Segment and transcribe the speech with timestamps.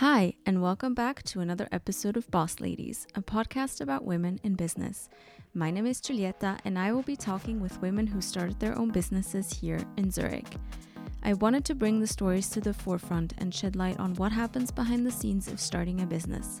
[0.00, 4.54] Hi, and welcome back to another episode of Boss Ladies, a podcast about women in
[4.54, 5.08] business.
[5.54, 8.90] My name is Giulietta, and I will be talking with women who started their own
[8.90, 10.58] businesses here in Zurich.
[11.22, 14.70] I wanted to bring the stories to the forefront and shed light on what happens
[14.70, 16.60] behind the scenes of starting a business.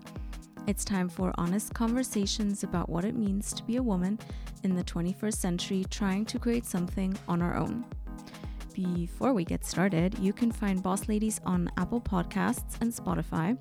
[0.66, 4.18] It's time for honest conversations about what it means to be a woman
[4.62, 7.84] in the 21st century trying to create something on our own
[8.76, 13.58] before we get started, you can find Boss Ladies on Apple Podcasts and Spotify,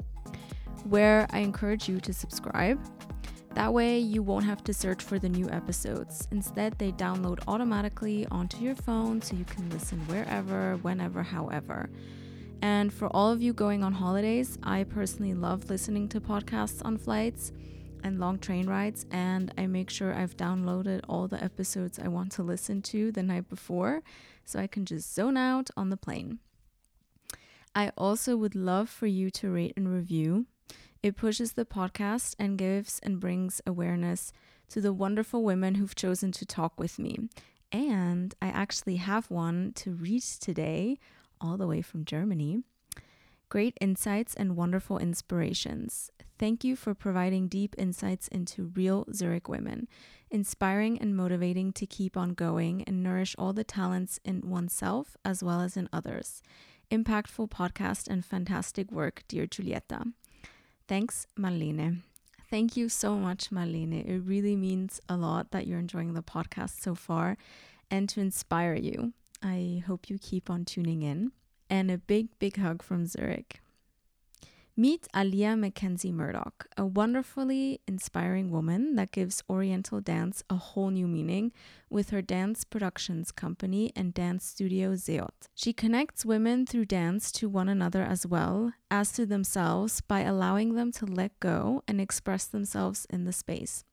[0.89, 2.77] where I encourage you to subscribe.
[3.53, 6.27] That way, you won't have to search for the new episodes.
[6.31, 11.89] Instead, they download automatically onto your phone so you can listen wherever, whenever, however.
[12.61, 16.97] And for all of you going on holidays, I personally love listening to podcasts on
[16.97, 17.53] flights
[18.05, 22.31] and long train rides, and I make sure I've downloaded all the episodes I want
[22.33, 24.03] to listen to the night before
[24.45, 26.37] so I can just zone out on the plane.
[27.73, 30.45] I also would love for you to rate and review.
[31.01, 34.31] It pushes the podcast and gives and brings awareness
[34.69, 37.17] to the wonderful women who've chosen to talk with me.
[37.71, 40.99] And I actually have one to read today,
[41.41, 42.61] all the way from Germany.
[43.49, 46.11] Great insights and wonderful inspirations.
[46.37, 49.87] Thank you for providing deep insights into real Zurich women
[50.29, 55.41] inspiring and motivating to keep on going and nourish all the talents in oneself as
[55.41, 56.41] well as in others.
[56.91, 60.03] Impactful podcast and fantastic work, dear Giulietta.
[60.87, 62.01] Thanks, Marlene.
[62.49, 64.05] Thank you so much, Marlene.
[64.07, 67.37] It really means a lot that you're enjoying the podcast so far
[67.89, 69.13] and to inspire you.
[69.41, 71.31] I hope you keep on tuning in.
[71.69, 73.61] And a big, big hug from Zurich.
[74.77, 81.07] Meet Alia Mackenzie Murdoch, a wonderfully inspiring woman that gives Oriental dance a whole new
[81.07, 81.53] meaning
[81.89, 85.47] with her dance productions company and dance studio Zeot.
[85.55, 90.75] She connects women through dance to one another as well as to themselves by allowing
[90.75, 93.85] them to let go and express themselves in the space.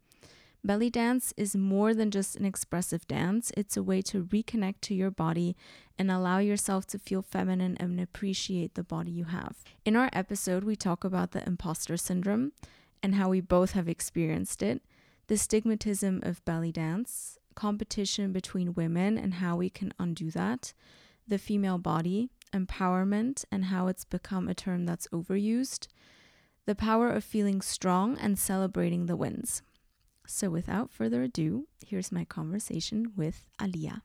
[0.65, 4.95] Belly dance is more than just an expressive dance, it's a way to reconnect to
[4.95, 5.57] your body
[5.99, 9.57] and allow yourself to feel feminine and appreciate the body you have.
[9.85, 12.53] In our episode, we talk about the imposter syndrome
[13.03, 14.83] and how we both have experienced it,
[15.27, 20.73] the stigmatism of belly dance, competition between women and how we can undo that,
[21.27, 25.89] the female body, empowerment and how it's become a term that's overused,
[26.67, 29.63] the power of feeling strong and celebrating the wins.
[30.27, 34.03] So, without further ado, here's my conversation with Alia.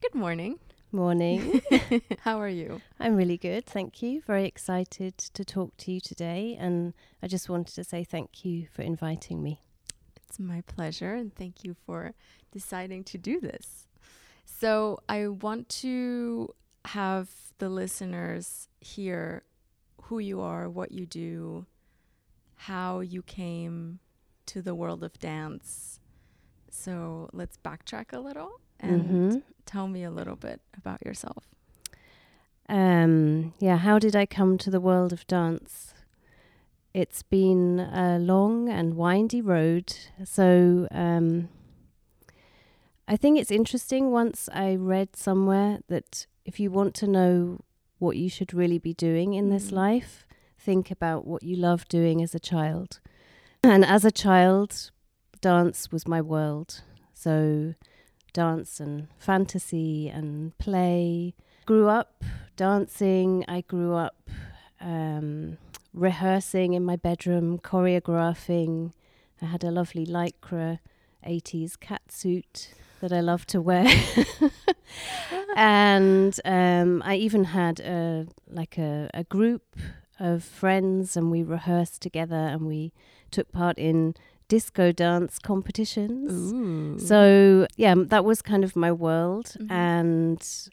[0.00, 0.58] Good morning.
[0.92, 1.60] Morning.
[2.20, 2.80] How are you?
[2.98, 4.22] I'm really good, thank you.
[4.22, 8.66] Very excited to talk to you today, and I just wanted to say thank you
[8.72, 9.60] for inviting me.
[10.24, 12.14] It's my pleasure, and thank you for
[12.52, 13.88] deciding to do this.
[14.44, 16.54] So, I want to
[16.86, 19.42] have the listeners hear
[20.04, 21.66] who you are, what you do,
[22.54, 23.98] how you came
[24.50, 26.00] to the world of dance.
[26.70, 29.38] So let's backtrack a little and mm-hmm.
[29.64, 31.44] tell me a little bit about yourself.
[32.68, 35.94] Um, yeah, how did I come to the world of dance?
[36.92, 39.94] It's been a long and windy road.
[40.24, 41.48] So um,
[43.06, 44.10] I think it's interesting.
[44.10, 47.60] Once I read somewhere that if you want to know
[47.98, 49.52] what you should really be doing in mm.
[49.52, 50.26] this life,
[50.58, 52.98] think about what you love doing as a child.
[53.62, 54.90] And as a child,
[55.40, 56.82] dance was my world.
[57.12, 57.74] So,
[58.32, 61.34] dance and fantasy and play.
[61.66, 62.24] Grew up
[62.56, 63.44] dancing.
[63.48, 64.30] I grew up
[64.80, 65.58] um,
[65.92, 68.92] rehearsing in my bedroom, choreographing.
[69.42, 70.78] I had a lovely lycra
[71.26, 73.86] 80s cat suit that I love to wear.
[75.56, 79.76] and um, I even had a like a, a group
[80.18, 82.92] of friends and we rehearsed together and we
[83.30, 84.14] took part in
[84.48, 86.52] disco dance competitions.
[86.52, 86.98] Ooh.
[86.98, 89.54] So, yeah, that was kind of my world.
[89.58, 89.72] Mm-hmm.
[89.72, 90.68] And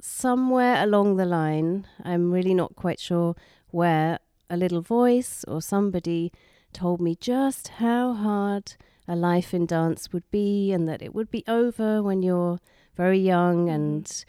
[0.00, 3.34] somewhere along the line, I'm really not quite sure
[3.70, 4.18] where,
[4.50, 6.32] a little voice or somebody
[6.72, 11.30] told me just how hard a life in dance would be and that it would
[11.30, 12.58] be over when you're
[12.96, 13.66] very young.
[13.66, 13.70] Mm-hmm.
[13.74, 14.24] And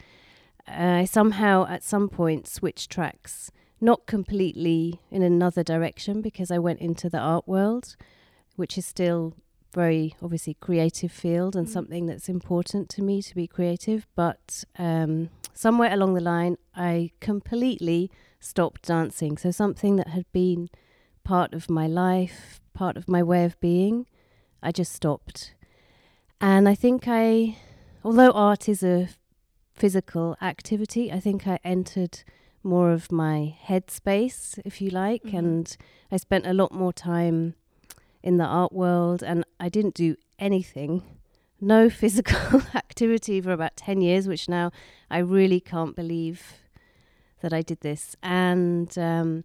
[0.66, 6.80] I somehow, at some point, switched tracks not completely in another direction because I went
[6.80, 7.96] into the art world,
[8.56, 9.34] which is still
[9.72, 11.70] very obviously creative field and mm.
[11.70, 14.06] something that's important to me to be creative.
[14.14, 18.10] But um, somewhere along the line, I completely
[18.40, 19.36] stopped dancing.
[19.38, 20.68] So something that had been
[21.24, 24.06] part of my life, part of my way of being,
[24.62, 25.54] I just stopped.
[26.40, 27.56] And I think I,
[28.02, 29.08] although art is a
[29.74, 32.22] physical activity, I think I entered
[32.62, 35.22] more of my headspace, if you like.
[35.24, 35.38] Mhm.
[35.38, 35.76] And
[36.12, 37.54] I spent a lot more time
[38.22, 41.02] in the art world, and I didn't do anything,
[41.60, 44.70] no physical activity for about 10 years, which now
[45.10, 46.42] I really can't believe
[47.40, 48.14] that I did this.
[48.22, 49.44] And um,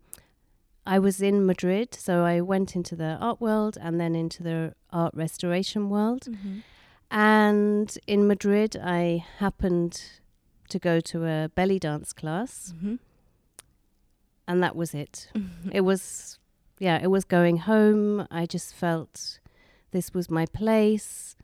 [0.86, 4.74] I was in Madrid, so I went into the art world and then into the
[4.92, 6.24] art restoration world.
[6.28, 6.64] Mhm.
[7.12, 10.02] And in Madrid, I happened
[10.70, 13.00] to go to a belly dance class, Mhm.
[14.48, 15.30] And that was it.
[15.36, 15.72] Mhm.
[15.74, 16.40] It was,
[16.80, 18.28] yeah, it was going home.
[18.32, 19.40] I just felt
[19.92, 21.36] this was my place.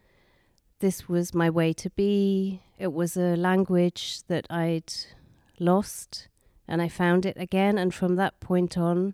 [0.79, 2.61] This was my way to be.
[2.79, 4.91] It was a language that I'd
[5.59, 6.27] lost,
[6.67, 7.77] and I found it again.
[7.77, 9.13] And from that point on,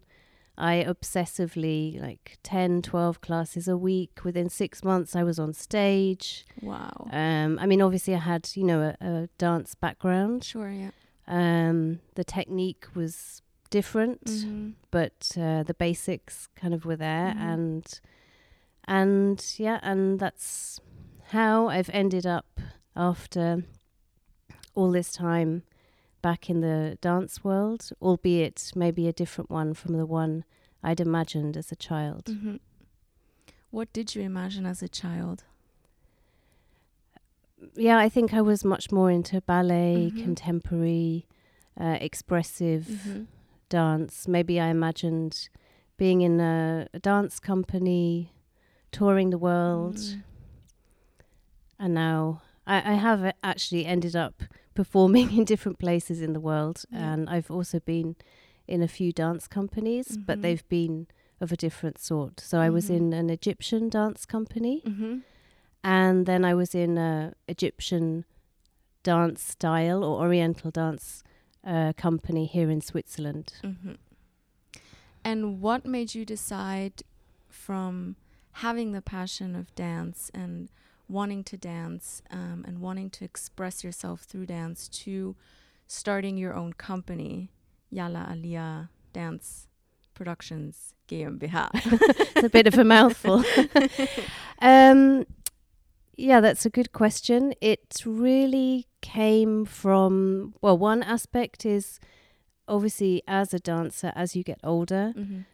[0.58, 4.22] I obsessively, like 10, 12 classes a week.
[4.24, 6.46] Within six months, I was on stage.
[6.62, 7.10] Wow.
[7.12, 10.44] Um, I mean, obviously, I had, you know, a, a dance background.
[10.44, 10.92] Sure, yeah.
[11.28, 14.74] Um, the technique was different Mhm.
[14.92, 17.54] but uh, the basics kind of were there Mhm.
[17.54, 18.02] and
[18.86, 20.80] and yeah and that's
[21.32, 22.60] how I've ended up
[22.96, 23.64] after
[24.76, 25.64] all this time
[26.22, 30.44] back in the dance world albeit maybe a different one from the one
[30.84, 32.60] I'd imagined as a child Mhm.
[33.70, 35.44] What did you imagine as a child?
[37.76, 40.24] yeah I think I was much more into ballet Mhm.
[40.24, 41.28] contemporary
[41.80, 43.28] uh, expressive Mhm.
[43.70, 44.28] Dance.
[44.28, 45.50] Maybe I imagined
[45.98, 48.32] being in a, a dance company,
[48.92, 50.24] touring the world, Mm.
[51.80, 54.44] and now I, I have actually ended up
[54.76, 57.14] performing in different places in the world, Yeah.
[57.14, 58.16] and I've also been
[58.68, 60.42] in a few dance companies, but Mhm.
[60.42, 61.08] they've been
[61.40, 62.40] of a different sort.
[62.40, 62.96] So I was Mhm.
[62.98, 65.22] in an Egyptian dance company, Mhm.
[65.84, 68.26] and then I was in a Egyptian
[69.04, 71.24] dance style or Oriental dance
[71.68, 73.54] uh, company here in Switzerland.
[73.64, 73.98] Mhm.
[75.24, 77.04] And what made you decide
[77.50, 78.16] from
[78.54, 80.70] having the passion of dance and
[81.10, 85.36] wanting to dance um, and wanting to express yourself through dance to
[85.86, 87.52] starting your own company,
[87.92, 89.68] Yala Alia Dance
[90.14, 91.70] Productions GmbH?
[92.36, 93.44] it's a bit of a mouthful.
[94.62, 95.26] um,
[96.18, 97.54] yeah, that's a good question.
[97.62, 102.00] It really came from, well, one aspect is
[102.68, 105.46] obviously as a dancer, as you get older, Mhm.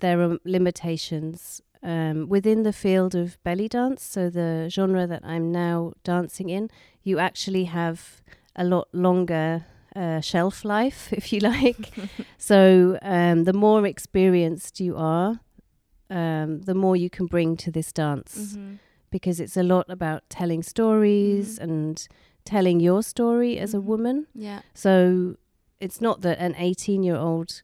[0.00, 4.02] there are limitations um, within the field of belly dance.
[4.02, 6.70] So, the genre that I'm now dancing in,
[7.02, 8.22] you actually have
[8.56, 11.90] a lot longer uh, shelf life, if you like.
[12.38, 15.40] so, um, the more experienced you are,
[16.10, 18.78] um, the more you can bring to this dance Mhm.
[19.14, 21.62] Because it's a lot about telling stories Mhm.
[21.62, 22.08] and
[22.44, 23.84] telling your story as a Mhm.
[23.84, 24.26] woman.
[24.34, 24.62] Yeah.
[24.74, 25.36] So
[25.78, 27.62] it's not that an 18 year old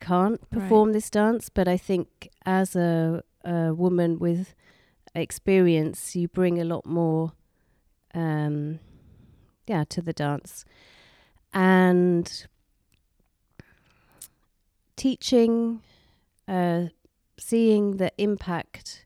[0.00, 0.50] can't Right.
[0.50, 4.54] perform this dance, but I think as a, a woman with
[5.14, 7.32] experience, you bring a lot more,
[8.14, 8.78] um,
[9.66, 10.64] yeah, to the dance.
[11.52, 12.46] And
[14.96, 15.82] teaching,
[16.48, 16.86] uh,
[17.38, 19.04] seeing the impact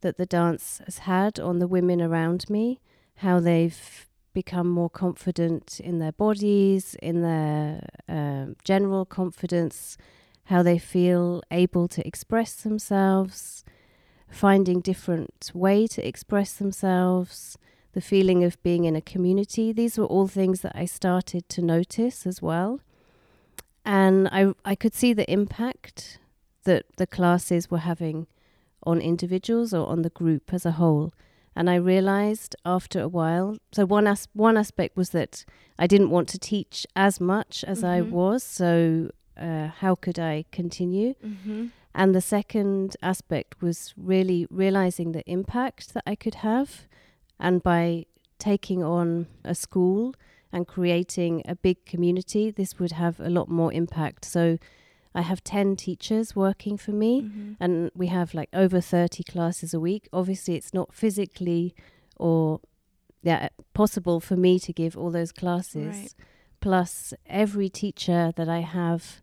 [0.00, 2.80] that the dance has had on the women around me,
[3.16, 9.96] how they've become more confident in their bodies, in their um, general confidence,
[10.44, 13.64] how they feel able to express themselves,
[14.30, 17.58] finding different way to express themselves,
[17.92, 19.72] the feeling of being in a community.
[19.72, 22.80] These were all things that I started to notice as well.
[23.84, 26.18] And I, I could see the impact
[26.64, 28.26] that the classes were having
[28.84, 31.12] on individuals or on the group as a whole.
[31.56, 35.44] And I realized after a while, so one, as- one aspect was that
[35.78, 38.10] I didn't want to teach as much as I Mhm.
[38.10, 38.42] was.
[38.42, 41.14] So, uh, how could I continue?
[41.24, 41.70] Mhm.
[41.94, 46.86] And the second aspect was really realizing the impact that I could have.
[47.38, 48.06] And by
[48.38, 50.14] taking on a school
[50.52, 54.24] and creating a big community, this would have a lot more impact.
[54.24, 54.56] So
[55.14, 57.56] I have 10 teachers working for me, Mhm.
[57.58, 60.08] and we have like over 30 classes a week.
[60.12, 61.74] Obviously, it's not physically
[62.16, 62.60] or
[63.22, 65.96] yeah, possible for me to give all those classes.
[65.96, 66.14] Right.
[66.60, 69.20] Plus, every teacher that I have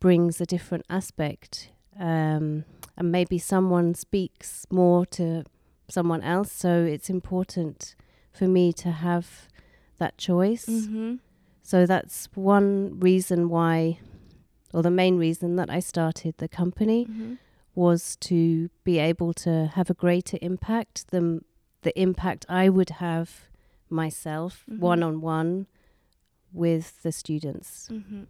[0.00, 1.70] brings a different aspect.
[1.98, 2.64] Um,
[2.96, 5.44] and maybe someone speaks more to
[5.88, 6.50] someone else.
[6.52, 7.94] So it's important
[8.32, 9.48] for me to have
[9.98, 10.66] that choice.
[10.66, 11.18] Mhm.
[11.62, 13.98] So that's one reason why,
[14.72, 17.38] or the main reason that I started the company Mhm.
[17.74, 21.44] was to be able to have a greater impact than
[21.82, 23.48] the impact I would have
[23.88, 25.66] myself one on one
[26.52, 27.88] with the students.
[27.90, 28.26] Mhm.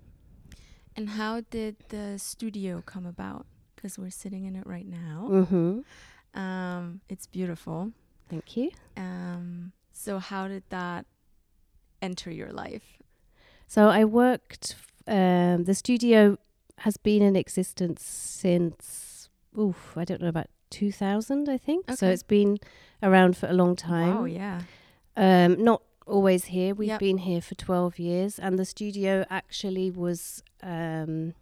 [0.97, 3.47] And how did the studio come about?
[3.75, 5.29] Because we're sitting in it right now.
[5.31, 6.39] Mm-hmm.
[6.41, 7.93] Um, it's beautiful.
[8.29, 8.71] Thank you.
[8.97, 11.07] Um, so how did that
[12.03, 13.03] enter your life?
[13.67, 14.75] So I worked.
[15.07, 16.37] Um, the studio
[16.79, 19.29] has been in existence since.
[19.59, 21.91] Oof, I don't know about 2000, I think.
[21.93, 22.59] So it's been
[23.03, 24.17] around for a long time.
[24.19, 24.63] Oh yeah.
[25.17, 26.75] Um, not always here.
[26.75, 27.01] We've Yep.
[27.01, 31.33] been here for 12 years, and the studio actually was um,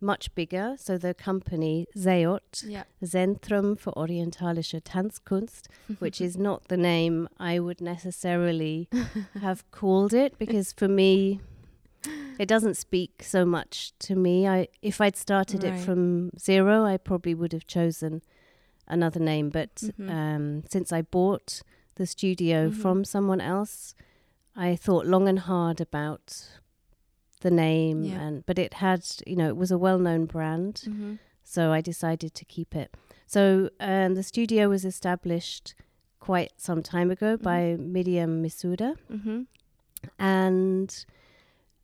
[0.00, 0.76] much bigger.
[0.78, 2.84] So the company Zeot, Yeah.
[3.02, 8.88] Zentrum für Orientalische Tanzkunst, which is not the name I would necessarily
[9.42, 11.40] have called it, because for me,
[12.38, 14.46] it doesn't speak so much to me.
[14.48, 15.72] I if I'd started Right.
[15.74, 18.22] it from zero, I probably would have chosen
[18.86, 19.50] another name.
[19.50, 20.10] But Mhm.
[20.10, 21.62] um, since I bought
[21.96, 22.74] the studio Mhm.
[22.82, 23.94] from someone else,
[24.56, 26.48] I thought long and hard about
[27.40, 28.20] the name, Yeah.
[28.22, 31.14] and but it had, you know, it was a well-known brand, hmm
[31.46, 32.94] so I decided to keep it.
[33.26, 35.74] So um, the studio was established
[36.20, 37.42] quite some time ago Mhm.
[37.42, 39.42] by Miriam Misuda, hmm
[40.18, 41.04] and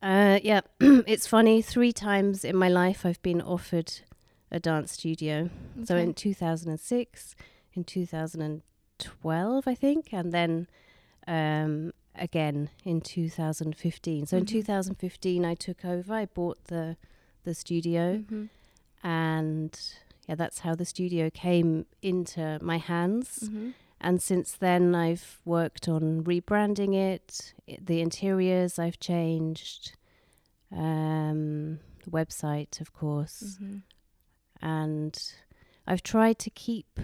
[0.01, 1.61] uh, yeah, it's funny.
[1.61, 3.91] Three times in my life, I've been offered
[4.51, 5.49] a dance studio.
[5.85, 7.35] So in 2006,
[7.73, 10.67] in 2012, I think, and then
[11.27, 14.25] um, again in 2015.
[14.25, 14.47] So in Mhm.
[14.47, 16.13] 2015, I took over.
[16.13, 16.97] I bought the
[17.43, 18.45] the studio, hmm
[19.03, 19.79] and
[20.27, 23.49] yeah, that's how the studio came into my hands.
[23.51, 23.69] hmm
[24.03, 27.53] And since then, I've worked on rebranding it.
[27.79, 29.95] The interiors I've changed,
[30.71, 33.77] um, the website, of course, hmm
[34.63, 35.33] and
[35.87, 36.99] I've tried to keep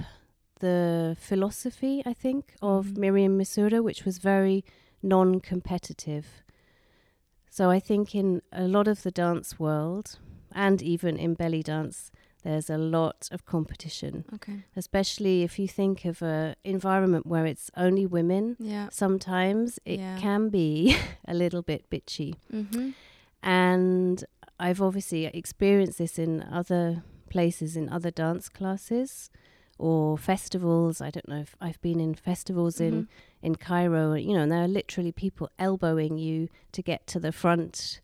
[0.60, 2.98] the philosophy, I think, of Mhm.
[2.98, 4.64] Miriam Misura, which was very
[5.02, 6.44] non-competitive.
[7.50, 10.20] So I think in a lot of the dance world,
[10.52, 12.12] and even in belly dance,
[12.48, 14.58] there's a lot of competition Okay.
[14.76, 18.88] especially if you think of a environment where it's only women Yeah.
[18.92, 20.18] sometimes it Yeah.
[20.26, 20.70] can be
[21.34, 22.90] a little bit bitchy hmm
[23.44, 24.24] and
[24.60, 29.30] i've obviously experienced this in other places in other dance classes
[29.78, 33.46] or festivals i don't know if i've been in festivals in Mm-hmm.
[33.48, 37.32] in cairo you know and there are literally people elbowing you to get to the
[37.32, 38.02] front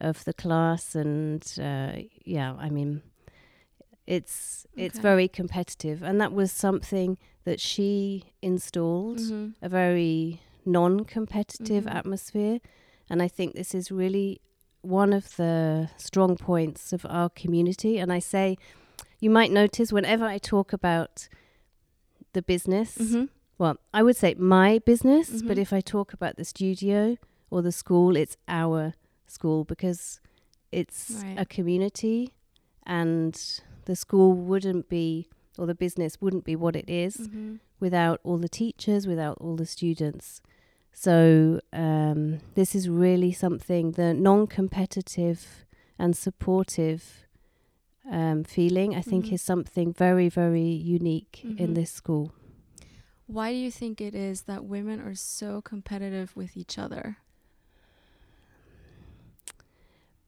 [0.00, 1.92] of the class and uh,
[2.24, 3.02] yeah i mean
[4.06, 5.02] it's it's Okay.
[5.02, 11.94] very competitive and that was something that she installed hmm a very non-competitive Mhm.
[11.94, 12.58] atmosphere
[13.10, 14.40] and i think this is really
[14.82, 18.56] one of the strong points of our community and i say
[19.20, 21.28] you might notice whenever i talk about
[22.32, 23.24] the business hmm
[23.58, 25.62] well i would say my business but Mhm.
[25.62, 27.16] if i talk about the studio
[27.50, 28.94] or the school it's our
[29.26, 30.20] school because
[30.72, 31.38] it's Right.
[31.38, 32.34] a community
[32.84, 33.34] and
[33.84, 38.38] the school wouldn't be or the business wouldn't be what it is hmm without all
[38.38, 40.40] the teachers, without all the students.
[40.92, 45.64] So um, this is really something the non-competitive
[45.98, 47.26] and supportive
[48.10, 48.94] um, feeling.
[48.94, 49.32] I think Mhm.
[49.32, 51.58] is something very very unique Mhm.
[51.58, 52.32] in this school.
[53.26, 57.16] Why do you think it is that women are so competitive with each other?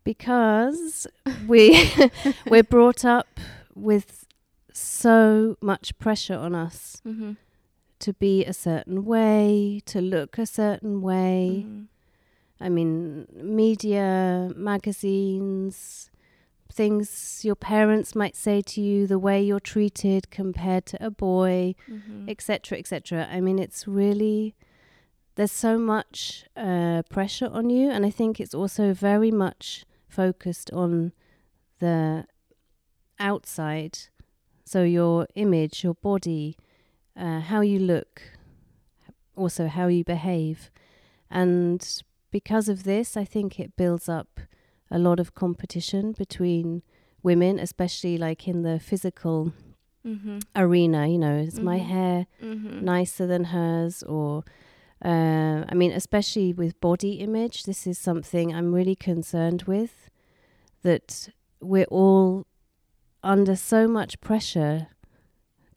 [0.04, 1.06] Because
[1.46, 1.90] we
[2.48, 3.40] we're brought up
[3.74, 4.26] with
[4.72, 7.32] so much pressure on us Mm-hmm.
[8.00, 11.64] to be a certain way, to look a certain way.
[11.66, 11.82] Mm-hmm.
[12.60, 16.10] I mean, media, magazines,
[16.72, 21.74] things your parents might say to you, the way you're treated compared to a boy,
[21.90, 22.28] Mm-hmm.
[22.28, 23.28] etc., etc.
[23.30, 24.54] I mean, it's really
[25.36, 29.84] there's so much uh, pressure on you, and I think it's also very much
[30.14, 31.12] focused on
[31.80, 32.24] the
[33.18, 33.98] outside,
[34.64, 36.56] so your image, your body,
[37.16, 38.22] uh, how you look,
[39.36, 40.70] also how you behave,
[41.30, 44.40] and because of this, I think it builds up
[44.90, 46.82] a lot of competition between
[47.22, 49.52] women, especially like in the physical
[50.06, 50.38] Mm-hmm.
[50.54, 51.06] arena.
[51.08, 51.86] You know, is my Mhm.
[51.86, 52.84] hair Mm-hmm.
[52.84, 54.44] nicer than hers or
[55.02, 60.10] uh, I mean, especially with body image, this is something I'm really concerned with.
[60.82, 62.46] That we're all
[63.22, 64.88] under so much pressure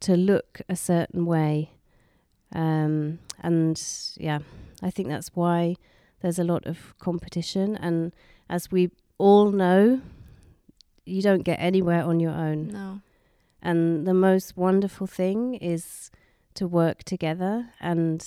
[0.01, 1.71] to look a certain way,
[2.53, 3.81] um, and
[4.17, 4.39] yeah,
[4.81, 5.75] I think that's why
[6.21, 7.75] there's a lot of competition.
[7.75, 8.13] And
[8.49, 10.01] as we all know,
[11.05, 12.69] you don't get anywhere on your own.
[12.69, 13.01] No.
[13.61, 16.11] And the most wonderful thing is
[16.55, 17.69] to work together.
[17.79, 18.25] And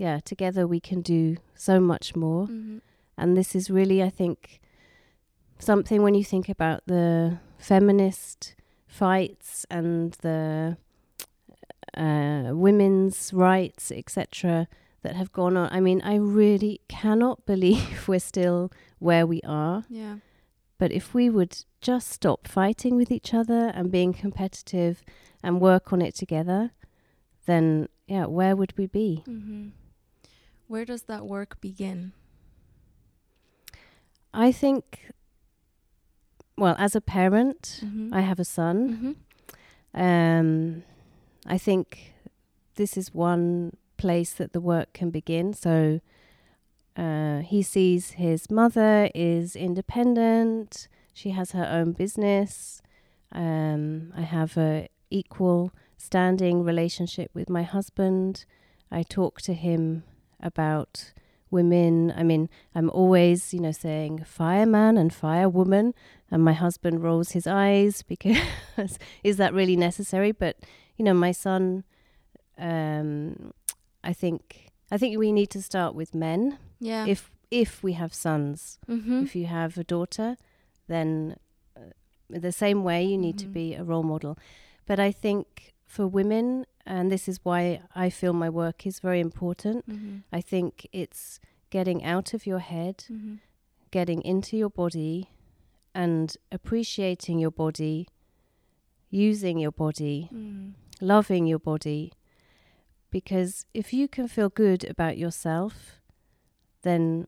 [0.00, 2.44] yeah, together we can do so much more.
[2.46, 2.78] Mm-hmm.
[3.18, 4.58] And this is really, I think,
[5.58, 8.54] something when you think about the feminist
[8.86, 10.78] fights and the
[11.94, 14.68] uh, women's rights, etc.,
[15.02, 15.68] that have gone on.
[15.70, 19.84] I mean, I really cannot believe we're still where we are.
[19.90, 20.16] Yeah.
[20.78, 25.04] But if we would just stop fighting with each other and being competitive
[25.42, 26.70] and work on it together,
[27.44, 29.24] then yeah, where would we be?
[29.28, 29.68] Mm-hmm.
[30.70, 32.12] Where does that work begin?
[34.32, 35.10] I think,
[36.56, 38.14] well, as a parent, Mm-hmm.
[38.14, 39.16] I have a son.
[39.96, 40.00] Mm-hmm.
[40.00, 40.84] Um,
[41.44, 42.14] I think
[42.76, 45.54] this is one place that the work can begin.
[45.54, 46.00] So
[46.96, 50.86] uh, he sees his mother is independent.
[51.12, 52.80] She has her own business.
[53.32, 58.44] Um, I have a equal standing relationship with my husband.
[58.88, 60.04] I talk to him
[60.42, 61.12] about
[61.50, 62.12] women.
[62.16, 65.92] I mean, I'm always, you know, saying fireman and firewoman,
[66.30, 70.32] and my husband rolls his eyes because is that really necessary?
[70.32, 70.56] But
[70.96, 71.84] you know, my son,
[72.58, 73.52] um,
[74.04, 76.58] I think, I think we need to start with men.
[76.78, 77.06] Yeah.
[77.06, 79.24] If if we have sons, mm-hmm.
[79.24, 80.36] if you have a daughter,
[80.86, 81.36] then
[81.76, 81.80] uh,
[82.28, 83.52] the same way you need to Mhm.
[83.52, 84.38] be a role model.
[84.86, 87.60] But I think for women, and this is why
[88.04, 89.80] I feel my work is very important.
[89.88, 90.16] Mm-hmm.
[90.38, 91.40] I think it's
[91.76, 93.34] getting out of your head, Mm-hmm.
[93.98, 95.16] getting into your body,
[95.94, 98.08] and appreciating your body,
[99.10, 100.70] using your body, Mm-hmm.
[101.14, 102.12] loving your body.
[103.10, 105.74] Because if you can feel good about yourself,
[106.82, 107.26] then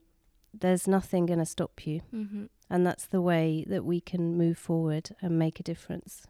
[0.62, 2.00] there's nothing going to stop you.
[2.14, 2.44] Mm-hmm.
[2.70, 6.26] And that's the way that we can move forward and make a difference.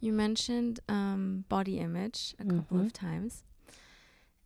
[0.00, 2.86] You mentioned um, body image a couple Mhm.
[2.86, 3.44] of times.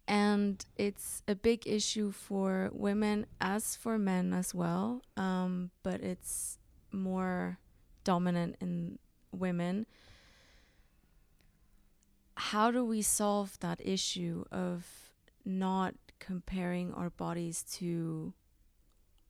[0.06, 5.02] And it's a big issue for women as for men as well.
[5.16, 6.58] Um, but it's
[6.90, 7.58] more
[8.02, 8.98] dominant in
[9.30, 9.86] women.
[12.36, 15.12] How do we solve that issue of
[15.44, 18.32] not comparing our bodies to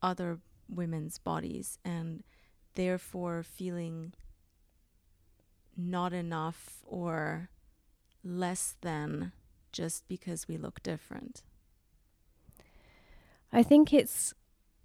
[0.02, 2.22] other women's bodies and
[2.74, 4.14] therefore feeling
[5.88, 7.48] not enough or
[8.24, 9.32] less than
[9.72, 11.42] just because we look different.
[13.52, 14.34] I think it's,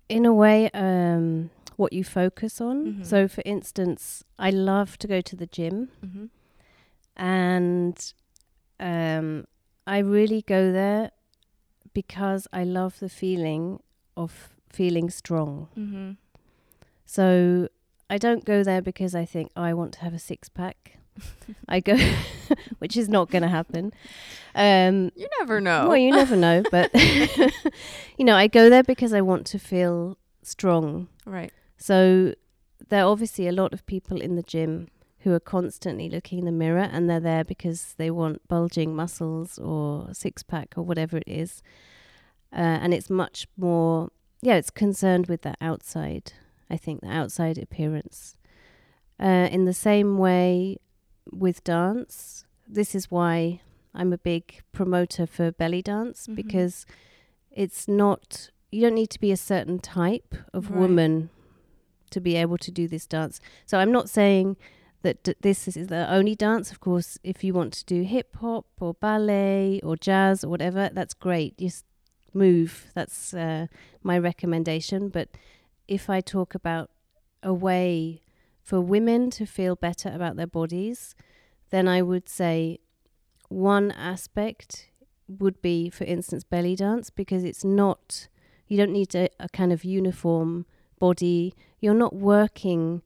[0.09, 2.85] in a way, um, what you focus on.
[2.95, 3.05] Mhm.
[3.05, 6.25] So, for instance, I love to go to the gym, Mm-hmm.
[7.15, 8.13] and
[8.79, 9.45] um,
[9.87, 11.11] I really go there
[11.93, 13.79] because I love the feeling
[14.17, 15.67] of feeling strong.
[15.77, 16.11] Mm-hmm.
[17.05, 17.69] So
[18.09, 20.97] I don't go there because I think I want to have a six pack.
[21.69, 21.97] I go,
[22.79, 23.93] which is not going to happen.
[24.53, 25.87] Um, You never know.
[25.87, 26.91] Well, you never know, but
[28.17, 31.07] you know, I go there because I want to feel strong.
[31.25, 31.51] right.
[31.77, 32.35] So
[32.89, 34.87] there are obviously a lot of people in the gym
[35.19, 39.57] who are constantly looking in the mirror, and they're there because they want bulging muscles
[39.57, 41.61] or six pack or whatever it is.
[42.53, 44.09] Uh, and it's much more,
[44.41, 46.31] yeah, it's concerned with the outside.
[46.69, 48.37] I think the outside appearance.
[49.19, 50.77] Uh, in the same way
[51.31, 53.61] with dance, this is why
[53.93, 56.35] I'm a big promoter for belly dance Mhm.
[56.35, 56.85] because
[57.51, 60.79] it's not, you don't need to be a certain type of Right.
[60.79, 61.29] woman
[62.11, 63.39] to be able to do this dance.
[63.65, 64.57] So I'm not saying
[65.01, 66.71] that d- this is the only dance.
[66.71, 70.89] Of course, if you want to do hip hop or ballet or jazz or whatever,
[70.91, 71.57] that's great.
[71.57, 71.85] Just
[72.33, 72.87] move.
[72.95, 73.67] That's uh,
[74.03, 75.09] my recommendation.
[75.09, 75.29] But
[75.87, 76.89] if I talk about
[77.43, 78.21] a way
[78.61, 81.15] for women to feel better about their bodies,
[81.69, 82.79] then I would say
[83.49, 84.89] one aspect
[85.27, 88.27] would be, for instance, belly dance, because it's not,
[88.67, 90.65] you don't need a, a kind of uniform
[90.99, 91.53] body.
[91.79, 93.01] You're not working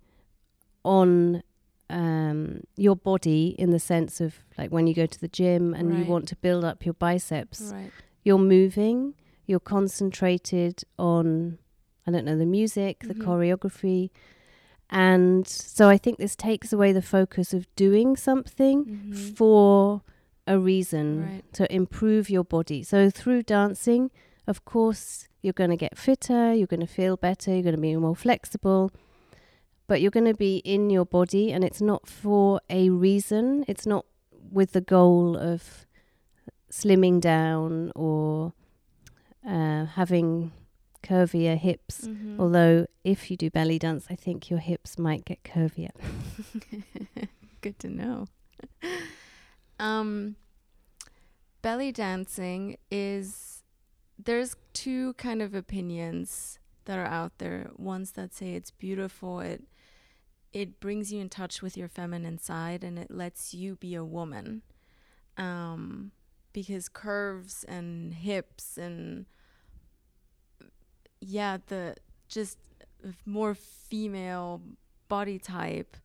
[0.84, 1.44] on
[1.90, 5.98] um, your body in the sense of like when you go to the gym and
[5.98, 7.92] you want to build up your biceps Right.
[8.24, 9.16] you're moving,
[9.48, 11.58] you're concentrated on,
[12.08, 13.24] I don't know, the music, the Mhm.
[13.26, 14.10] choreography.
[14.90, 19.36] And so I think this takes away the focus of doing something Mhm.
[19.38, 20.02] for
[20.48, 21.54] a reason Right.
[21.54, 22.82] to improve your body.
[22.82, 24.10] So through dancing,
[24.48, 27.82] of course, you're going to get fitter, you're going to feel better, you're going to
[27.82, 28.92] be more flexible.
[29.88, 33.64] But you're going to be in your body, and it's not for a reason.
[33.68, 34.06] It's not
[34.52, 35.86] with the goal of
[36.72, 38.54] slimming down or
[39.48, 40.52] uh, having
[41.04, 42.08] curvier hips.
[42.08, 42.40] Mhm.
[42.40, 45.92] Although, if you do belly dance, I think your hips might get curvier.
[47.62, 48.28] Good to know.
[49.80, 50.36] um,
[51.62, 53.64] belly dancing is
[54.18, 59.64] there's two kind of opinions that are out there, ones that say it's beautiful, it
[60.52, 64.04] it brings you in touch with your feminine side and it lets you be a
[64.04, 64.64] woman.
[65.38, 66.12] Um,
[66.54, 69.28] because curves and hips and
[71.22, 71.96] yeah, the
[72.28, 72.58] just
[73.26, 74.62] more female
[75.08, 75.98] body type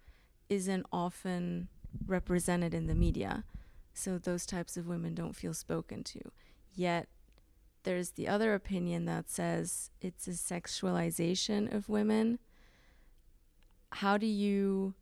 [0.49, 1.69] isn't often
[2.07, 3.45] represented in the media.
[3.93, 6.21] So those types of women don't feel spoken to.
[6.75, 7.09] Yet
[7.85, 12.39] there's the other opinion that says it's a sexualization of women.
[13.91, 14.95] How do you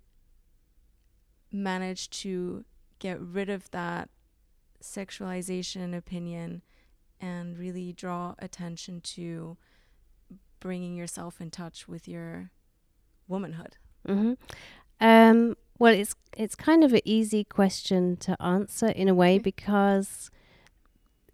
[1.50, 2.64] manage to
[2.98, 4.10] get rid of that
[4.82, 6.62] sexualization opinion
[7.20, 9.56] and really draw attention to
[10.62, 12.50] bringing yourself in touch with your
[13.26, 13.76] womanhood?
[14.08, 14.34] Mm-hmm.
[15.00, 20.30] Um, well, it's it's kind of an easy question to answer in a way because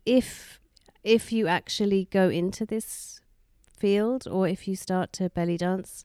[0.07, 0.59] if
[1.05, 3.21] if you actually go into this
[3.79, 6.05] field or if you start to belly dance,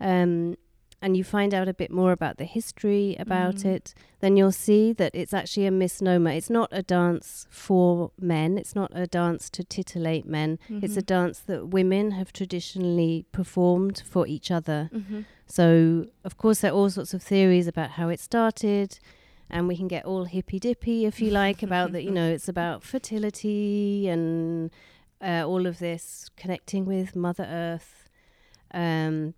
[0.00, 0.56] um,
[1.02, 3.64] and you find out a bit more about the history about mm.
[3.66, 6.30] it, then you'll see that it's actually a misnomer.
[6.30, 10.58] It's not a dance for men, it's not a dance to titillate men.
[10.64, 10.84] Mm-hmm.
[10.84, 11.06] It's a mm-hmm.
[11.06, 14.90] dance that women have traditionally performed for each other.
[14.92, 15.22] Mm-hmm.
[15.46, 18.98] So, of course, there are all sorts of theories about how it started.
[19.52, 22.04] And we can get all hippy dippy, if you like, about that.
[22.04, 24.70] You know, it's about fertility and
[25.20, 28.08] uh, all of this connecting with Mother Earth.
[28.72, 29.34] Um,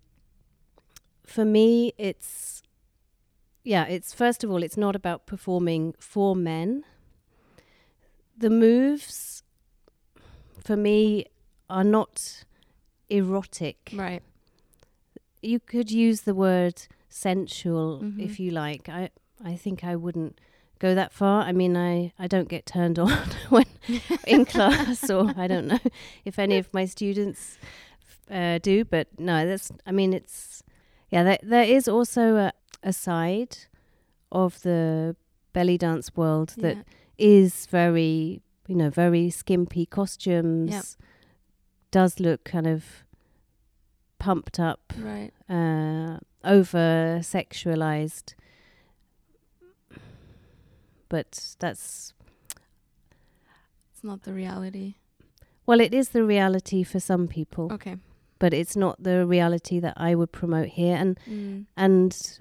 [1.25, 2.61] for me, it's
[3.63, 6.83] yeah, it's first of all, it's not about performing for men.
[8.37, 9.43] The moves
[10.63, 11.25] for me
[11.69, 12.43] are not
[13.09, 13.91] erotic.
[13.93, 14.23] Right.
[15.41, 18.19] You could use the word sensual mm-hmm.
[18.19, 18.89] if you like.
[18.89, 19.09] I
[19.43, 20.39] I think I wouldn't
[20.79, 21.43] go that far.
[21.43, 23.11] I mean, I, I don't get turned on
[23.49, 23.65] when
[24.27, 25.79] in class, or I don't know
[26.25, 27.57] if any of my students
[28.29, 28.85] uh, do.
[28.85, 29.71] But no, that's.
[29.85, 30.62] I mean, it's
[31.13, 33.57] yeah, there, there is also a, a side
[34.31, 35.15] of the
[35.53, 36.83] belly dance world that yeah.
[37.19, 40.71] is very, you know, very skimpy costumes.
[40.71, 40.83] Yep.
[41.91, 43.03] Does look kind of
[44.17, 45.31] pumped up, right?
[45.47, 48.33] Uh, over sexualized,
[51.09, 52.15] but that's
[53.91, 54.95] it's not the reality.
[55.67, 57.71] Well, it is the reality for some people.
[57.71, 57.97] Okay
[58.43, 60.97] but it's not the reality that I would promote here.
[60.97, 61.65] And mm.
[61.77, 62.39] and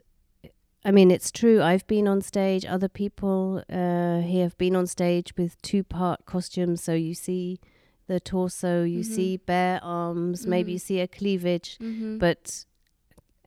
[0.85, 1.63] I mean, it's true.
[1.63, 2.67] I've been on stage.
[2.67, 6.83] Other people uh, here have been on stage with two part costumes.
[6.83, 7.61] So you see
[8.09, 9.15] the torso, you mm-hmm.
[9.15, 10.51] see bare arms, mm-hmm.
[10.51, 12.19] maybe you see a cleavage, mm-hmm.
[12.19, 12.65] but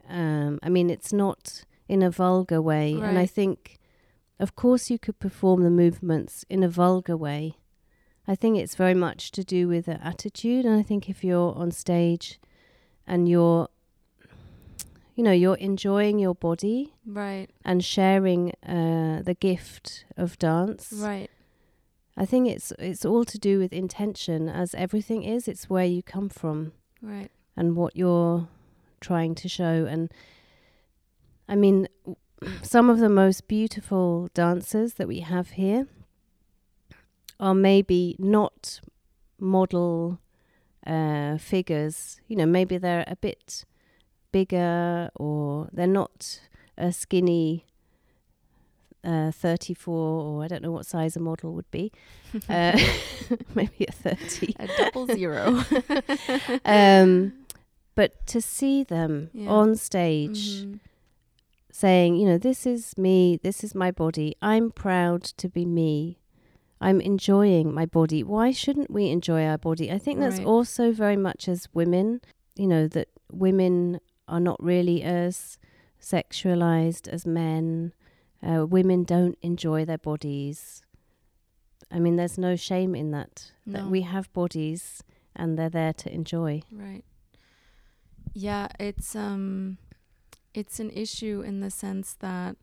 [0.07, 2.95] um, I mean, it's not in a vulgar way.
[2.95, 3.09] Right.
[3.09, 3.79] And I think,
[4.39, 7.57] of course, you could perform the movements in a vulgar way.
[8.27, 10.65] I think it's very much to do with the attitude.
[10.65, 12.39] And I think if you're on stage
[13.07, 13.69] and you're
[15.15, 17.47] you know you're enjoying your body right.
[17.63, 21.29] and sharing uh, the gift of dance right.
[22.17, 24.49] I think it's it's all to do with intention.
[24.49, 27.29] As everything is it's where you come from right.
[27.55, 28.47] and what you're
[28.99, 29.85] trying to show.
[29.89, 30.11] And
[31.47, 31.87] i mean
[32.61, 35.87] some of the most beautiful dancers that we have here
[37.39, 38.79] are maybe not
[39.39, 40.19] model
[40.85, 42.21] uh, figures.
[42.27, 43.65] You know, maybe they're a bit
[44.31, 46.41] bigger or they're not
[46.77, 47.65] a skinny
[49.03, 51.91] uh, 34 or I don't know what size a model would be.
[52.49, 52.77] uh,
[53.55, 54.55] maybe a 30.
[54.59, 55.63] A double zero.
[56.65, 57.33] um,
[57.93, 59.49] but to see them yeah.
[59.49, 60.75] on stage mm-hmm.
[61.71, 66.19] saying, you know, this is me, this is my body, I'm proud to be me.
[66.81, 68.23] I'm enjoying my body.
[68.23, 69.91] Why shouldn't we enjoy our body?
[69.91, 70.47] I think that's right.
[70.47, 72.21] also very much as women,
[72.55, 75.57] you know, that women are not really as
[76.01, 77.93] sexualized as men.
[78.45, 80.83] Uh, women don't enjoy their bodies.
[81.91, 83.51] I mean, there's no shame in that.
[83.65, 83.79] No.
[83.79, 85.03] That we have bodies
[85.35, 86.61] and they're there to enjoy.
[86.71, 87.03] Right.
[88.33, 89.77] Yeah, it's um,
[90.53, 92.57] it's an issue in the sense that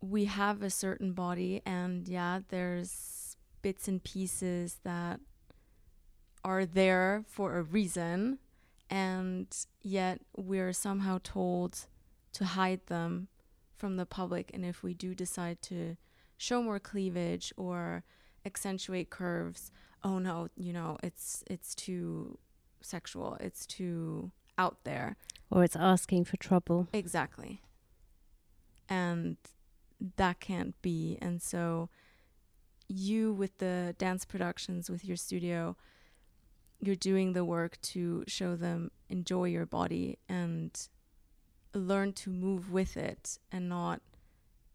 [0.00, 5.20] we have a certain body and yeah there's bits and pieces that
[6.44, 8.38] are there for a reason
[8.90, 11.86] and yet we're somehow told
[12.32, 13.28] to hide them
[13.76, 14.50] from the public.
[14.54, 15.96] And if we do decide to
[16.36, 18.04] show more cleavage or
[18.44, 19.72] accentuate curves
[20.04, 22.38] oh no you know it's it's too
[22.80, 25.16] sexual it's too out there.
[25.50, 26.88] Or it's asking for trouble.
[26.92, 27.62] Exactly.
[28.88, 29.36] And
[30.16, 31.18] that can't be.
[31.20, 31.88] And so
[32.88, 35.76] you with the dance productions with your studio,
[36.80, 40.88] you're doing the work to show them enjoy your body and
[41.74, 44.00] learn to move with it and not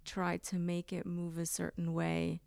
[0.06, 2.42] try to make it move a certain way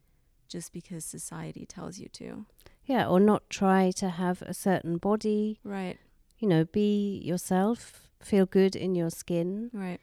[0.48, 2.46] just because society tells you to.
[2.84, 5.58] Yeah, or not try to have a certain body.
[5.64, 5.98] Right.
[6.38, 9.70] You know, be yourself, feel good in your skin.
[9.72, 10.00] Right.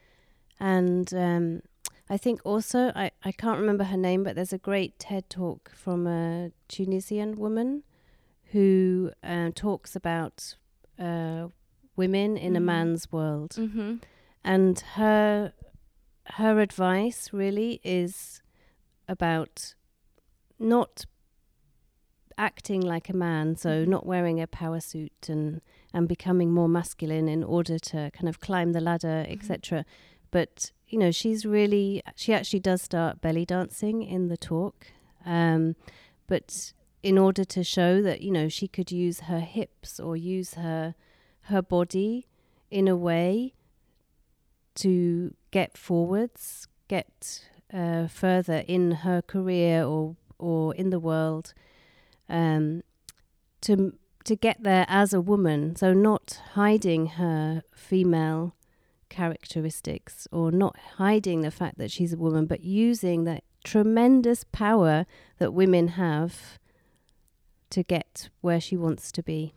[0.60, 1.62] And um,
[2.12, 5.72] I think also, I, I can't remember her name, but there's a great TED talk
[5.74, 7.84] from a Tunisian woman
[8.52, 10.56] who uh, talks about
[11.00, 11.48] uh,
[11.96, 12.58] women in Mhm.
[12.58, 13.52] a man's world.
[13.52, 13.96] Mm-hmm.
[14.44, 15.54] And her
[16.38, 18.42] her advice really is
[19.08, 19.74] about
[20.60, 21.06] not
[22.38, 23.88] acting like a man, so Mhm.
[23.88, 25.62] not wearing a power suit and
[25.94, 29.34] and becoming more masculine in order to kind of climb the ladder, Mhm.
[29.34, 29.86] etc.
[30.32, 34.88] But you know, she's really she actually does start belly dancing in the talk,
[35.26, 35.76] um,
[36.28, 40.56] but in order to show that you know she could use her hips or use
[40.56, 40.96] her
[41.44, 42.28] her body
[42.70, 43.54] in a way
[44.76, 51.54] to get forwards, get uh, further in her career or or in the world,
[52.30, 52.84] um,
[53.62, 55.76] to to get there as a woman.
[55.76, 58.56] So not hiding her female
[59.12, 65.06] characteristics or not hiding the fact that she's a woman, but using that tremendous power
[65.38, 66.58] that women have
[67.70, 69.54] to get where she wants to be.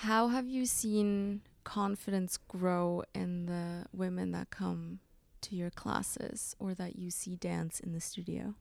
[0.00, 5.00] How have you seen confidence grow in the women that come
[5.42, 8.54] to your classes or that you see dance in the studio?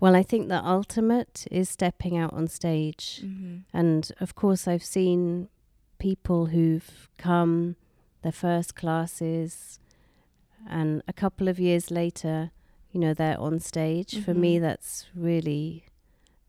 [0.00, 3.20] Well, I think the ultimate is stepping out on stage.
[3.22, 3.58] Mm-hmm.
[3.72, 5.48] And of course, I've seen
[6.00, 7.76] people who've come
[8.22, 9.78] their first classes,
[10.68, 12.50] and a couple of years later,
[12.92, 14.18] you know, they're on stage.
[14.24, 14.60] For me, Mhm.
[14.62, 15.84] that's really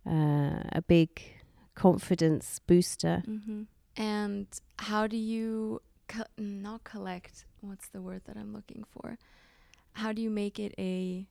[0.06, 1.10] uh, a big
[1.76, 3.22] confidence booster.
[3.28, 3.62] Mm-hmm.
[3.96, 4.48] And
[4.80, 7.46] how do you co- not collect?
[7.62, 9.18] What's the word that I'm looking for?
[9.94, 11.28] How do you make it a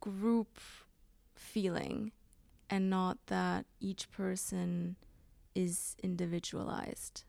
[0.00, 0.58] group
[1.36, 2.12] feeling
[2.68, 4.96] and not that each person
[5.54, 7.24] is individualized,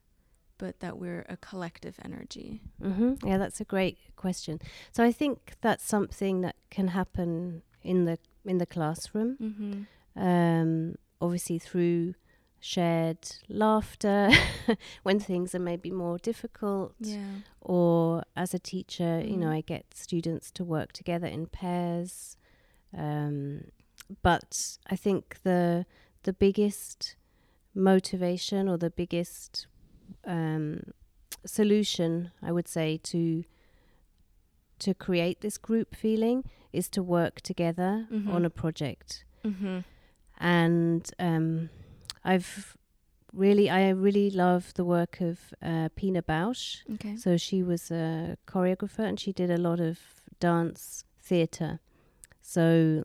[0.57, 2.61] but that we're a collective energy?
[2.81, 4.59] hmm Yeah, that's a great question.
[4.91, 9.37] So I think that's something that can happen in the in the classroom.
[9.41, 10.21] Mm-hmm.
[10.21, 12.13] um, obviously through
[12.59, 14.29] shared laughter
[15.03, 17.41] when things are maybe more difficult Yeah.
[17.61, 19.57] or as a teacher you know Mm.
[19.59, 22.37] i get students to work together in pairs
[22.97, 23.65] um,
[24.23, 25.85] but i think the
[26.23, 27.15] the biggest
[27.75, 29.67] motivation or the biggest
[30.25, 30.81] um,
[31.45, 33.43] solution i would say to
[34.79, 38.29] to create this group feeling is to work together Mhm.
[38.33, 39.79] on a project Mm-hmm.
[40.39, 41.69] and um,
[42.23, 42.75] I've
[43.31, 46.81] really, I really love the work of uh, Pina Bausch.
[46.95, 47.15] Okay.
[47.15, 49.99] So she was a choreographer and she did a lot of
[50.39, 51.79] dance theatre.
[52.41, 53.03] So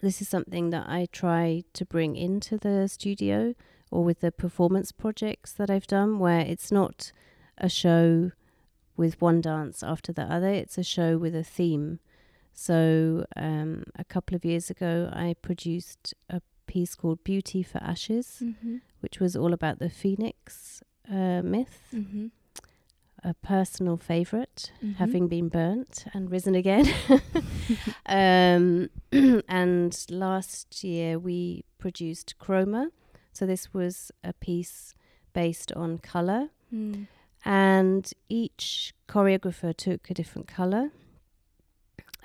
[0.00, 3.54] this is something that I try to bring into the studio
[3.90, 7.12] or with the performance projects that I've done, where it's not
[7.58, 8.30] a show
[8.96, 11.98] with one dance after the other, it's a show with a theme.
[12.52, 18.38] So um, a couple of years ago, I produced a piece called Beauty for Ashes,
[18.42, 18.76] Mm-hmm.
[19.00, 22.26] which was all about the phoenix uh, myth, Mm-hmm.
[23.22, 24.96] A personal favorite, Mhm.
[24.96, 26.86] having been burnt and risen again.
[28.06, 28.88] um,
[29.48, 32.90] and last year, we produced Chroma.
[33.32, 34.94] So this was a piece
[35.32, 37.06] based on color Mm.
[37.44, 40.90] and each choreographer took a different color.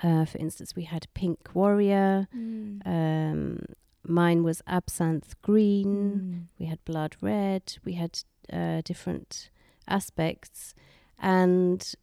[0.02, 2.28] Uh, for instance, we had Pink Warrior.
[2.36, 2.82] Mm.
[2.86, 3.58] Um,
[4.04, 6.48] mine was Absinthe Green.
[6.50, 6.58] Mm.
[6.60, 7.78] We had Blood Red.
[7.84, 8.20] We had
[8.52, 9.50] uh, different
[9.88, 10.74] aspects,
[11.18, 11.94] and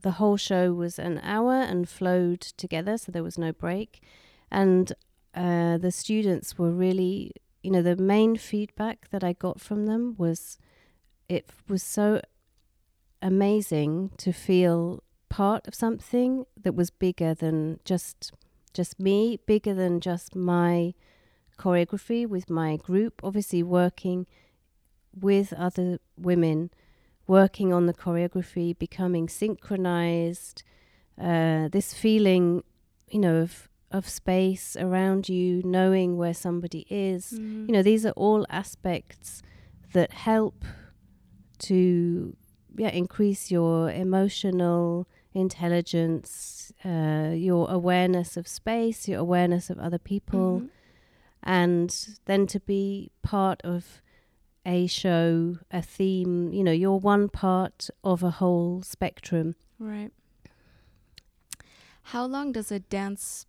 [0.00, 4.02] the whole show was an hour and flowed together, so there was no break.
[4.50, 4.92] And
[5.34, 10.14] uh, the students were really, you know, the main feedback that I got from them
[10.18, 10.58] was
[11.28, 12.20] it was so
[13.22, 18.32] amazing to feel part of something that was bigger than just
[18.72, 20.94] just me, bigger than just my
[21.58, 23.20] choreography with my group.
[23.22, 24.26] Obviously, working
[25.12, 26.70] with other women,
[27.30, 30.62] working on the choreography, becoming synchronized.
[31.20, 32.62] Uh, this feeling,
[33.10, 37.22] you know, of of space around you, knowing where somebody is.
[37.32, 37.66] Mm.
[37.66, 39.42] You know, these are all aspects
[39.92, 40.64] that help
[41.68, 42.36] to
[42.82, 50.60] yeah increase your emotional intelligence, uh, your awareness of space, your awareness of other people,
[50.60, 50.68] Mhm.
[51.42, 51.90] and
[52.28, 54.02] then to be part of
[54.64, 56.52] a show, a theme.
[56.52, 59.54] You know, you're one part of a whole spectrum.
[59.78, 60.12] Right.
[62.04, 63.46] How long does a dance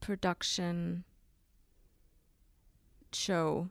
[0.00, 1.04] production
[3.12, 3.70] show?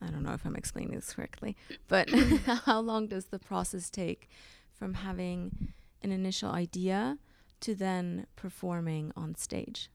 [0.00, 1.56] I don't know if I'm explaining this correctly,
[1.88, 2.10] but
[2.64, 4.28] how long does the process take
[4.72, 7.18] from having an initial idea
[7.60, 9.90] to then performing on stage?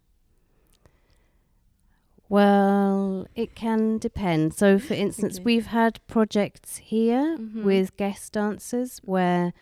[2.33, 4.55] Well, it can depend.
[4.55, 5.43] So, for instance, Okay.
[5.43, 7.63] we've had projects here Mhm.
[7.63, 9.53] with guest dancers where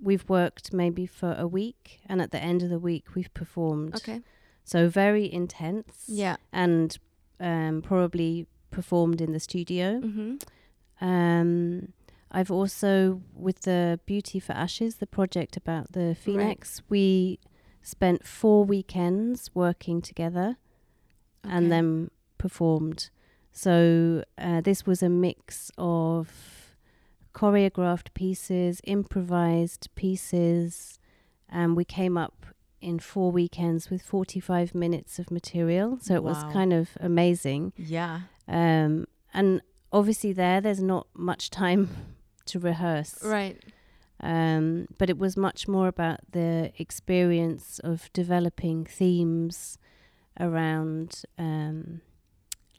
[0.00, 3.96] we've worked maybe for a week, and at the end of the week, we've performed.
[3.96, 4.20] Okay.
[4.62, 6.04] So, very intense.
[6.06, 6.36] Yeah.
[6.52, 6.96] And
[7.40, 10.00] um, probably performed in the studio.
[10.00, 11.04] Mm-hmm.
[11.04, 11.92] Um,
[12.30, 17.40] I've also, with the Beauty for Ashes, the project about the phoenix, we
[17.82, 20.58] spent four weekends working together
[21.48, 23.10] and then performed.
[23.52, 26.30] So uh, this was a mix of
[27.34, 30.98] choreographed pieces, improvised pieces,
[31.48, 32.46] and we came up
[32.80, 35.98] in four weekends with 45 minutes of material.
[36.00, 37.72] So it was kind of amazing.
[37.76, 38.20] Yeah.
[38.46, 39.60] Um, and
[39.92, 41.88] obviously, there, there's not much time
[42.46, 43.18] to rehearse.
[43.22, 43.60] Right.
[44.20, 49.78] Um, but it was much more about the experience of developing themes
[50.38, 52.00] around, um,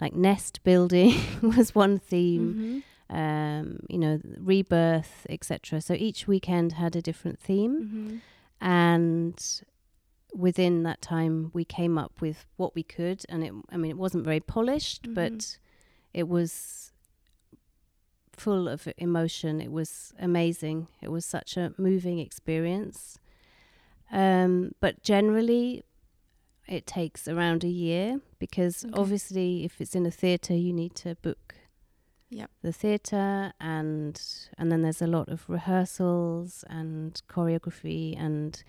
[0.02, 2.54] like nest building was one theme.
[2.54, 2.80] Mm-hmm.
[3.12, 5.82] Um, you know, rebirth, etc.
[5.82, 8.18] So each weekend had a different theme, Mm-hmm.
[8.62, 9.62] and
[10.32, 13.24] within that time, we came up with what we could.
[13.28, 15.16] And it, I mean, it wasn't very polished, Mhm.
[15.16, 15.58] but
[16.14, 16.92] it was
[18.34, 19.60] full of emotion.
[19.60, 20.88] It was amazing.
[21.02, 23.18] It was such a moving experience.
[24.12, 25.84] Um, but generally,
[26.70, 28.94] it takes around a year because Okay.
[29.02, 31.56] obviously, if it's in a theatre, you need to book
[32.30, 32.50] Yep.
[32.62, 34.22] the theatre, and
[34.58, 38.64] and then there's a lot of rehearsals and choreography, and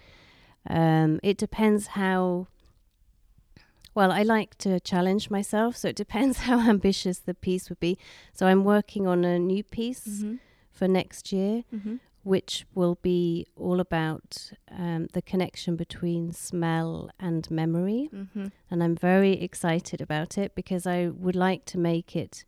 [0.69, 2.47] um, it depends how.
[3.95, 7.99] Well, I like to challenge myself, so it depends how ambitious the piece would be.
[8.33, 10.35] So I'm working on a new piece Mm-hmm.
[10.73, 11.97] for next year, Mm-hmm.
[12.23, 18.11] Which will be all about um, the connection between smell and memory.
[18.15, 18.47] Mm-hmm.
[18.71, 22.45] And I'm very excited about it because I would like to make it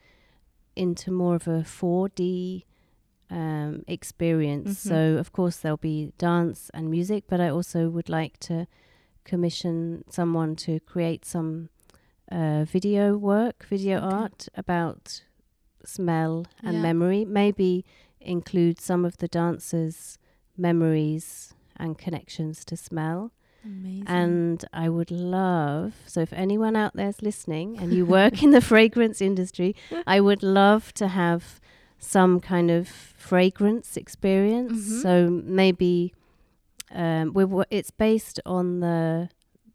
[0.77, 2.65] into more of a 4D
[3.31, 4.71] um, experience.
[4.85, 4.89] Mhm.
[4.89, 8.67] So, of course, there'll be dance and music, but I also would like to
[9.25, 11.69] commission someone to create some
[12.31, 14.17] uh, video work, video Okay.
[14.17, 15.23] art about
[15.85, 16.83] smell and Yeah.
[16.83, 17.25] memory.
[17.25, 17.85] Maybe
[18.25, 20.19] include some of the dancers'
[20.57, 23.33] memories and connections to smell.
[23.65, 24.05] Amazing.
[24.09, 28.61] And I would love, so if anyone out there's listening and you work in the
[28.73, 31.61] fragrance industry, I would love to have
[31.99, 34.73] some kind of fragrance experience.
[34.89, 35.03] Mhm.
[35.03, 35.13] So
[35.45, 36.13] maybe
[36.91, 39.29] um, we're, it's based on the,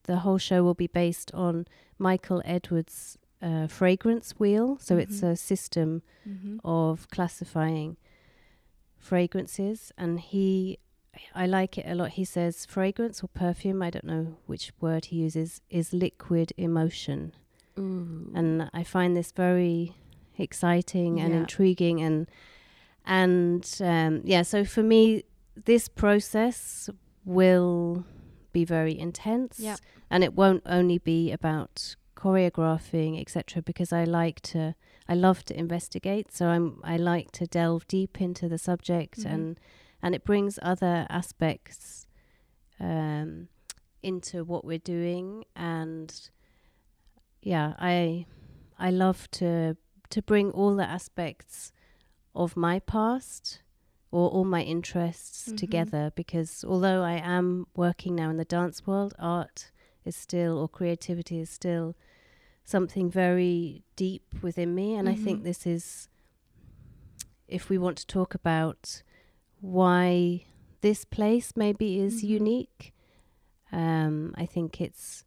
[0.03, 1.65] the whole show will be based on
[1.97, 4.77] Michael Edwards' uh, fragrance wheel.
[4.81, 5.31] So it's Mhm.
[5.31, 6.57] a system mm-hmm.
[6.65, 7.95] of classifying
[8.99, 10.79] fragrances and he
[11.33, 12.11] I like it a lot.
[12.11, 17.33] He says fragrance or perfume, I don't know which word he uses, is liquid emotion.
[17.79, 18.31] Ooh.
[18.35, 19.95] And I find this very
[20.37, 21.39] exciting and Yeah.
[21.39, 22.27] intriguing and
[23.05, 25.23] and um, yeah, so for me
[25.65, 26.89] this process
[27.25, 28.05] will
[28.51, 29.59] be very intense
[30.11, 34.75] and it won't only be about choreographing etc because I like to
[35.09, 39.33] I love to investigate so I'm I like to delve deep into the subject Mhm.
[39.33, 39.59] and
[40.01, 42.07] and it brings other aspects
[42.79, 43.47] um,
[44.03, 46.29] into what we're doing and
[47.41, 48.25] yeah I
[48.77, 49.75] I love to
[50.09, 51.71] to bring all the aspects
[52.35, 53.61] of my past
[54.11, 55.57] or all my interests Mhm.
[55.57, 59.71] together because although I am working now in the dance world art
[60.05, 61.95] is still or creativity is still
[62.67, 66.09] something very deep within me and I think this is
[67.47, 69.03] if we want to talk about
[69.61, 70.43] why
[70.81, 72.29] this place maybe is Mhm.
[72.29, 72.93] unique
[73.71, 75.23] um, I think it's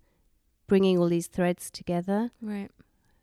[0.66, 2.70] bringing all these threads together right.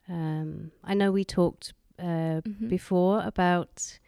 [0.09, 2.69] um, I know we talked uh, Mhm.
[2.69, 3.99] before about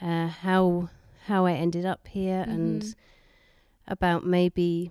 [0.00, 0.88] uh, how
[1.26, 2.94] how I ended up here and Mhm.
[3.86, 4.90] about maybe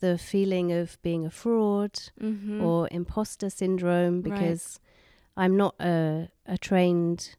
[0.00, 2.62] the feeling of being a fraud Mm-hmm.
[2.62, 4.32] or imposter syndrome Right.
[4.32, 4.80] because
[5.36, 7.34] I'm not a, a trained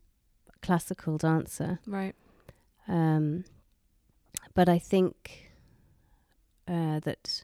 [0.61, 1.79] classical dancer.
[1.87, 2.15] right.
[2.87, 3.43] Um,
[4.53, 5.51] but I think
[6.67, 7.43] uh, that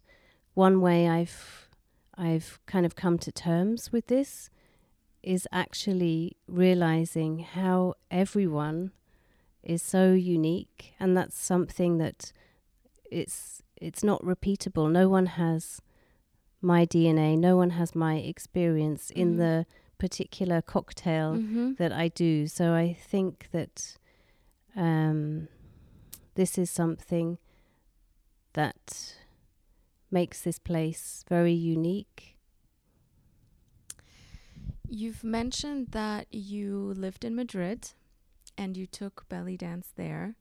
[0.54, 1.68] one way I've
[2.16, 4.50] I've kind of come to terms with this
[5.24, 8.92] is actually realizing how everyone
[9.64, 12.32] is so unique and that's something that
[13.10, 15.82] it's it's not repeatable no one has
[16.62, 19.22] my DNA no one has my experience mm-hmm.
[19.22, 19.66] in the
[19.98, 21.74] particular cocktail mm-hmm.
[21.74, 23.98] that I do so I think that
[24.76, 25.48] um,
[26.36, 27.38] this is something
[28.54, 29.16] that
[30.10, 32.34] makes this place very unique
[34.96, 37.94] You've mentioned that you lived in Madrid
[38.56, 40.36] and you took belly dance there.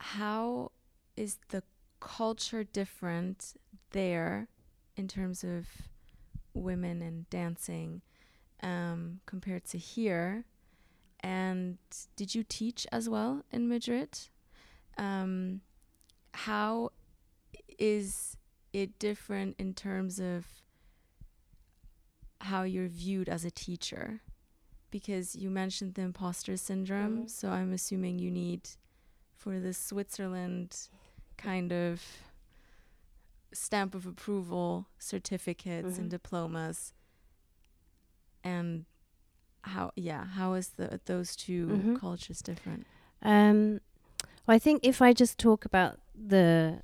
[0.00, 0.72] How
[1.16, 1.62] is the
[2.00, 3.54] culture different
[3.90, 4.48] there
[4.96, 5.66] in terms of
[6.54, 8.02] women and dancing
[8.62, 10.44] um, compared to here?
[11.20, 11.78] And
[12.16, 14.18] did you teach as well in Madrid?
[14.96, 15.60] Um,
[16.32, 16.90] how
[17.78, 18.36] is
[18.72, 20.46] it different in terms of
[22.40, 24.20] how you're viewed as a teacher
[24.90, 27.26] because you mentioned the imposter syndrome mm-hmm.
[27.26, 28.68] so i'm assuming you need
[29.36, 30.88] for the switzerland
[31.38, 32.02] kind of
[33.52, 36.02] stamp of approval certificates mm-hmm.
[36.02, 36.92] and diplomas
[38.44, 38.84] and
[39.62, 41.96] how yeah how is the those 2 mm-hmm.
[41.96, 42.86] cultures different
[43.22, 43.80] um
[44.46, 46.82] well i think if i just talk about the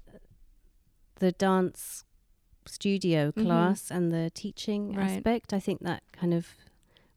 [1.17, 2.05] the dance
[2.67, 3.47] studio mm-hmm.
[3.47, 5.11] class and the teaching right.
[5.11, 5.53] aspect.
[5.53, 6.55] I think that kind of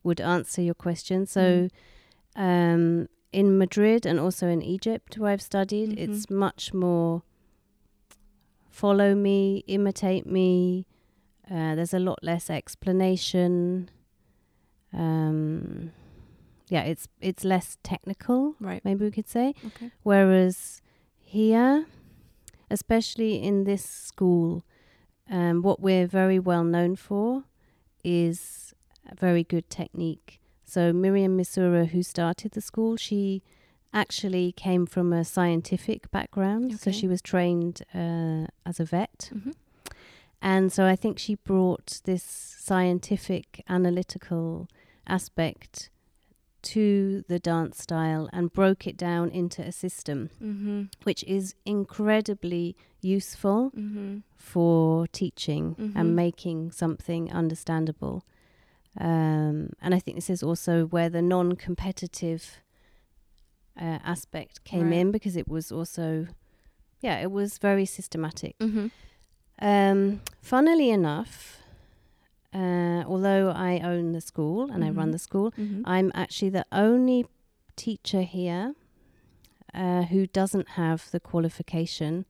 [0.04, 1.26] would answer your question.
[1.26, 1.70] So,
[2.36, 2.42] mm.
[2.42, 6.12] um, in Madrid and also in Egypt, where I've studied, mm-hmm.
[6.12, 7.24] it's much more
[8.78, 10.86] follow me, imitate me.
[11.50, 13.90] Uh, there's a lot less explanation.
[14.94, 15.92] Um,
[16.70, 18.84] yeah, it's it's less technical, right?
[18.86, 19.56] Maybe we could say.
[19.66, 19.92] Okay.
[20.04, 20.82] Whereas
[21.20, 21.88] here,
[22.70, 24.64] especially in this school,
[25.30, 27.46] um, what we're very well known for
[28.04, 28.74] is
[29.20, 30.40] very good technique.
[30.66, 33.42] So Miriam Misura, who started the school, she
[33.98, 36.66] actually came from a scientific background.
[36.66, 36.78] Okay.
[36.84, 39.32] So she was trained uh, as a vet.
[39.34, 39.52] Mm-hmm.
[40.42, 44.68] And so I think she brought this scientific, analytical
[45.08, 45.90] aspect
[46.62, 50.84] to the dance style and broke it down into a system, mm-hmm.
[51.04, 54.18] which is incredibly useful mm-hmm.
[54.36, 55.98] for teaching mm-hmm.
[55.98, 58.24] and making something understandable.
[59.00, 62.62] Um, and I think this is also where the non competitive
[63.80, 65.00] uh, aspect came right.
[65.00, 66.28] in because it was also,
[67.02, 68.58] yeah, it was very systematic.
[68.60, 68.88] Mm-hmm.
[69.60, 71.62] Um, funnily enough,
[72.54, 74.84] uh, although I own the school and mm-hmm.
[74.84, 75.12] I run mm-hmm.
[75.12, 75.82] the school, mm-hmm.
[75.86, 77.26] I'm actually the only
[77.76, 78.74] teacher here
[79.74, 82.26] uh, who doesn't have the qualification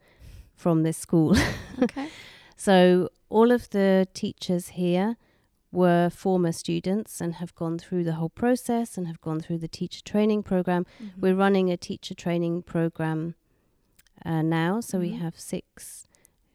[0.55, 1.37] from this school.
[1.81, 2.09] okay.
[2.55, 5.17] So all of the teachers here
[5.71, 9.67] were former students and have gone through the whole process and have gone through the
[9.67, 10.85] teacher training program.
[11.01, 11.21] Mm-hmm.
[11.21, 13.35] We're running a teacher training program
[14.25, 15.23] uh, now, so we mm-hmm.
[15.23, 16.07] have six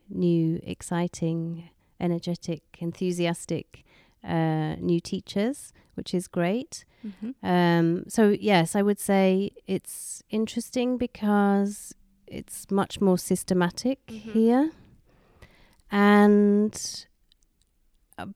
[0.08, 3.84] new, exciting energetic, enthusiastic
[4.24, 6.84] uh, new teachers, which is great.
[7.06, 7.46] Mm-hmm.
[7.46, 11.94] Um, so, yes, I would say it's interesting because
[12.26, 14.32] it's much more systematic mm-hmm.
[14.32, 14.70] here.
[15.90, 17.06] And,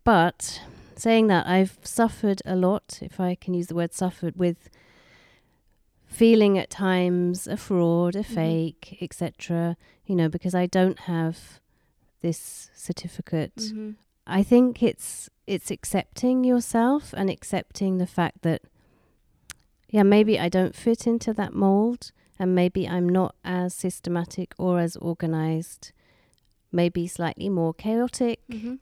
[0.05, 0.61] but
[0.97, 4.71] saying that, I've suffered a lot, if I can use the word suffered, with
[6.07, 8.35] feeling at times a fraud, a mm-hmm.
[8.35, 9.77] fake, etc.
[10.07, 11.61] You know, because I don't have
[12.23, 13.57] this certificate.
[13.57, 13.91] Mm-hmm.
[14.27, 18.63] I think it's it's accepting yourself and accepting the fact that
[19.89, 24.81] yeah, maybe I don't fit into that mold and maybe I'm not as systematic or
[24.81, 25.93] as organized,
[26.73, 28.41] maybe slightly more chaotic.
[28.51, 28.75] Mm-hmm.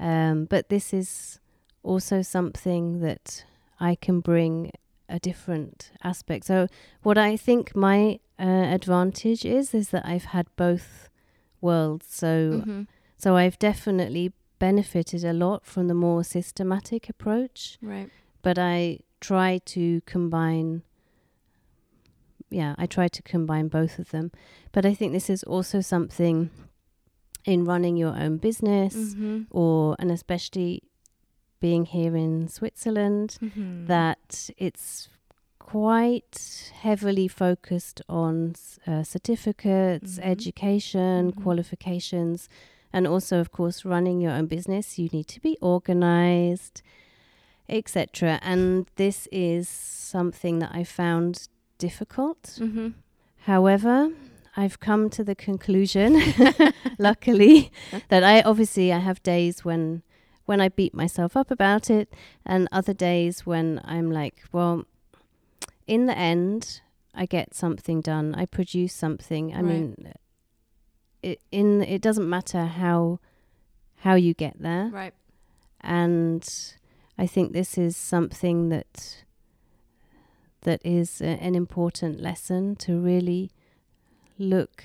[0.00, 1.38] Um, but this is
[1.82, 3.44] also something that
[3.78, 4.72] I can bring
[5.08, 6.46] a different aspect.
[6.46, 6.68] So,
[7.02, 11.10] what I think my uh, advantage is is that I've had both
[11.60, 12.06] worlds.
[12.08, 12.82] So, mm-hmm.
[13.18, 17.76] so I've definitely benefited a lot from the more systematic approach.
[17.82, 18.08] Right.
[18.42, 20.82] But I try to combine.
[22.48, 24.32] Yeah, I try to combine both of them.
[24.72, 26.50] But I think this is also something
[27.44, 29.42] in running your own business, mm-hmm.
[29.50, 30.82] or and especially
[31.60, 33.86] being here in Switzerland, mm-hmm.
[33.86, 35.08] that it's
[35.58, 38.54] quite heavily focused on
[38.86, 40.30] uh, certificates, mm-hmm.
[40.30, 41.42] education, mm-hmm.
[41.42, 42.48] qualifications,
[42.92, 44.98] and also, of course, running your own business.
[44.98, 46.82] You need to be organized,
[47.68, 48.40] etc.
[48.42, 52.42] And this is something that I found difficult.
[52.58, 52.88] Mm-hmm.
[53.44, 54.10] However,
[54.56, 56.20] I've come to the conclusion,
[56.98, 57.70] luckily,
[58.08, 60.02] that I obviously I have days when
[60.46, 62.12] when I beat myself up about it,
[62.44, 64.84] and other days when I'm like, well,
[65.86, 66.80] in the end,
[67.14, 68.34] I get something done.
[68.34, 69.52] I produce something.
[69.54, 69.64] I Right.
[69.64, 70.12] mean,
[71.22, 73.20] it in it doesn't matter how
[73.98, 75.14] how you get there, Right.
[75.82, 76.42] and
[77.18, 79.24] I think this is something that
[80.62, 83.50] that is a, an important lesson to really
[84.40, 84.84] look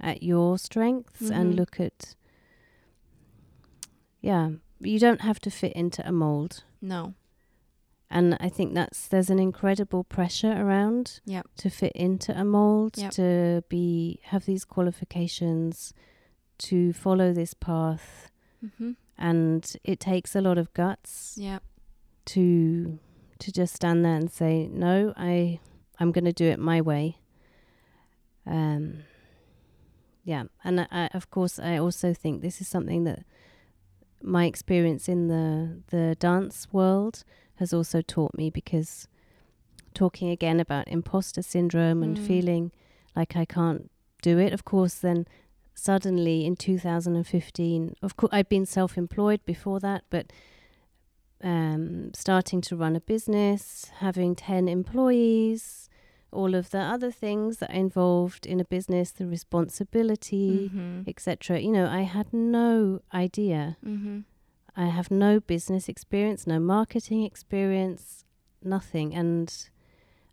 [0.00, 1.30] at your strengths Mhm.
[1.36, 2.14] and look at
[4.20, 4.50] yeah
[4.80, 7.14] you don't have to fit into a mold No.
[8.10, 11.46] and i think that's there's an incredible pressure around Yep.
[11.58, 13.10] to fit into a mold Yep.
[13.12, 15.92] to be have these qualifications
[16.58, 18.30] to follow this path
[18.64, 18.92] Mm-hmm.
[19.18, 21.58] and it takes a lot of guts Yeah.
[22.26, 22.98] to
[23.38, 25.60] to just stand there and say no i
[26.00, 27.18] i'm going to do it my way
[28.46, 28.98] um
[30.24, 33.24] yeah and I, I, of course i also think this is something that
[34.22, 37.24] my experience in the the dance world
[37.56, 39.06] has also taught me because
[39.94, 42.26] talking again about imposter syndrome and Mm.
[42.26, 42.72] feeling
[43.14, 43.90] like i can't
[44.22, 45.26] do it of course then
[45.74, 50.32] suddenly in 2015 of course i'd been self-employed before that but
[51.42, 55.90] um, starting to run a business, having 10 employees,
[56.34, 61.02] all of the other things that are involved in a business, the responsibility, Mm-hmm.
[61.06, 61.60] etc.
[61.60, 63.76] You know, I had no idea.
[63.84, 64.20] Mm-hmm.
[64.76, 68.24] I have no business experience, no marketing experience,
[68.62, 69.14] nothing.
[69.14, 69.48] And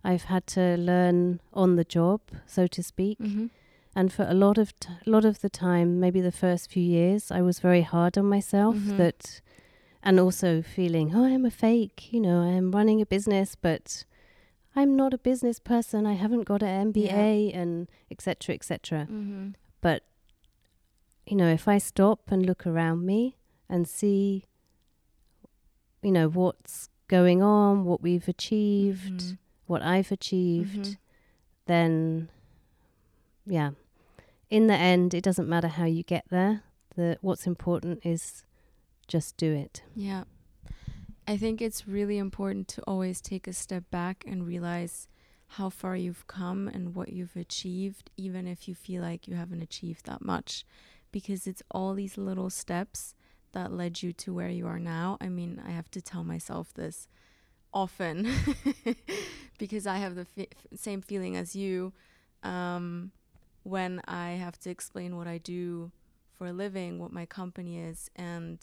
[0.04, 3.20] I've had to learn on the job, so to speak.
[3.20, 3.48] Mm-hmm.
[3.96, 7.30] And for a lot of t- lot of the time, maybe the first few years,
[7.32, 8.76] I was very hard on myself.
[8.76, 8.98] Mhm.
[8.98, 9.42] That,
[10.04, 12.12] and also feeling, oh, I'm a fake.
[12.14, 14.06] You know, I am running a business, but
[14.76, 16.06] I'm not a business person.
[16.06, 18.56] I haven't got an MBA, and etc.
[18.56, 19.08] etc.
[19.12, 19.50] Mm-hmm.
[19.82, 20.04] But
[21.28, 23.38] you know, if I stop and look around me
[23.70, 24.46] and see,
[26.02, 29.38] you know, what's going on, what we've achieved, Mhm.
[29.68, 30.98] what I've achieved, Mhm.
[31.66, 32.30] then
[33.46, 33.72] yeah.
[34.50, 36.64] In the end, it doesn't matter how you get there.
[36.96, 38.44] The what's important is
[39.08, 39.84] just do it.
[39.96, 40.24] Yeah.
[41.32, 45.08] I think it's really important to always take a step back and realize
[45.48, 49.62] how far you've come and what you've achieved, even if you feel like you haven't
[49.62, 50.66] achieved that much.
[51.10, 53.16] Because it's all these little steps
[53.54, 55.18] that led you to where you are now.
[55.22, 57.08] I mean, I have to tell myself this
[57.74, 58.28] often
[59.58, 61.94] because I have the f- same feeling as you
[62.44, 63.12] um,
[63.64, 65.92] when I have to explain what I do
[66.38, 68.60] for a living, what my company is, and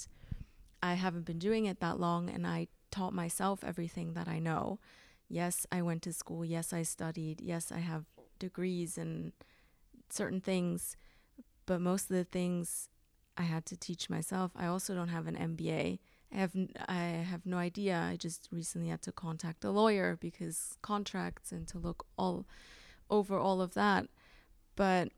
[0.83, 4.79] I haven't been doing it that long, and I taught myself everything that I know.
[5.29, 6.45] Yes, I went to school.
[6.45, 7.41] Yes, I studied.
[7.41, 8.05] Yes, I have
[8.39, 9.33] degrees and
[10.09, 10.97] certain things,
[11.67, 12.89] but most of the things
[13.37, 14.53] I had to teach myself.
[14.57, 15.99] I also don't have an MBA.
[16.33, 16.53] I have
[16.89, 17.97] I have no idea.
[17.97, 22.47] I just recently had to contact a lawyer because contracts and to look all
[23.11, 24.07] over all of that.
[24.77, 25.11] But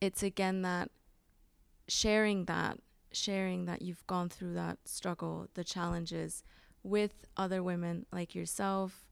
[0.00, 0.90] it's again that
[1.88, 2.78] sharing that
[3.16, 6.42] sharing that you've gone through that struggle, the challenges
[6.82, 9.08] with other women like yourself,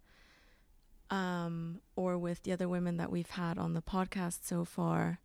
[1.11, 5.20] um, or with the other women that we've had on the podcast so far,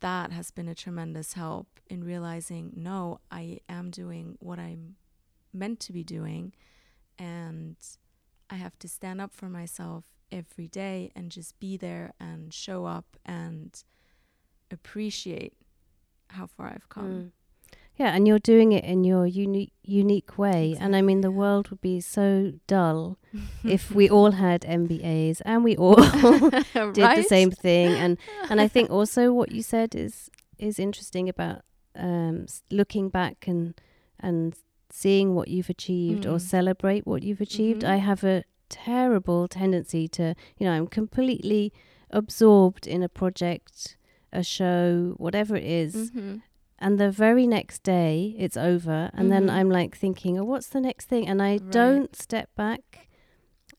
[0.00, 4.96] that has been a tremendous help in realizing no, I am doing what I'm
[5.52, 6.52] meant to be doing,
[7.18, 7.76] and
[8.50, 12.86] I have to stand up for myself every day and just be there and show
[12.86, 13.82] up and
[14.70, 15.54] appreciate
[16.30, 17.04] how far I've come.
[17.04, 17.30] Mm.
[17.98, 20.76] Yeah, and you're doing it in your unique unique way.
[20.80, 23.18] and I mean, the world would be so dull
[23.64, 25.96] if we all had MBAs and we all
[26.94, 27.90] did the same thing.
[27.98, 28.18] And
[28.50, 31.60] and I think also what you said is is interesting about
[31.96, 33.74] um, looking back and
[34.20, 34.54] and
[34.90, 36.40] seeing what you've achieved or Mm.
[36.40, 37.82] celebrate what you've achieved.
[37.82, 37.88] Mhm.
[37.88, 41.72] I have a terrible tendency to, you know, I'm completely
[42.10, 43.96] absorbed in a project,
[44.32, 46.36] a show, whatever it is hmm
[46.82, 49.10] and the very next day it's over.
[49.14, 49.52] And then Mhm.
[49.58, 51.24] i'm like thinking oh what's the next thing?
[51.30, 51.70] And i Right.
[51.70, 53.08] don't step back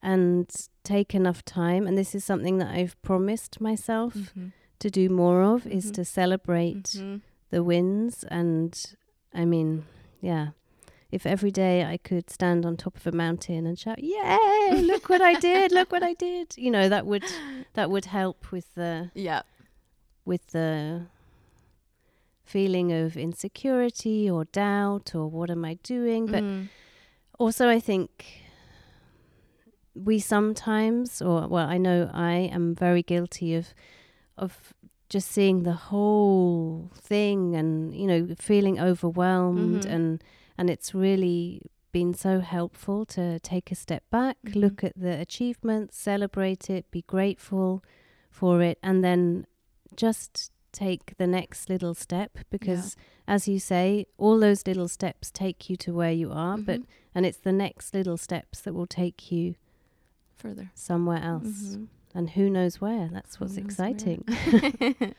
[0.01, 0.49] and
[0.83, 1.87] take enough time.
[1.87, 4.47] And this is something that i've promised myself hmm
[4.79, 5.93] to do more of is Mhm.
[5.97, 7.17] to celebrate hmm
[7.51, 8.15] the wins.
[8.39, 8.71] And
[9.33, 9.85] i mean
[10.21, 10.47] yeah.
[11.11, 14.81] If every day i could stand on top of a mountain and shout yay!
[14.91, 15.71] Look what i did!
[15.71, 16.47] Look what i did!
[16.57, 17.23] You know that would
[17.77, 19.41] that would help with the Yeah.
[20.25, 21.05] with the
[22.53, 26.27] feeling of insecurity or doubt or what am I doing?
[26.27, 26.67] But Mm.
[27.39, 28.09] also, I think
[29.95, 33.73] we sometimes, or well, I know I am very guilty of
[34.37, 34.73] of
[35.09, 39.93] just seeing the whole thing and you know feeling overwhelmed Mhm.
[39.95, 40.23] and
[40.57, 44.55] and it's really been so helpful to take a step back Mhm.
[44.63, 47.83] look at the achievements celebrate it be grateful
[48.31, 49.45] for it and then
[49.95, 52.95] just take the next little step because
[53.27, 56.85] as you say all those little steps take you to where you are but Mhm.
[57.15, 59.55] and it's the next little steps that will take you
[60.35, 60.71] further.
[60.73, 61.87] somewhere else Mhm.
[62.15, 64.25] and who knows where that's what's exciting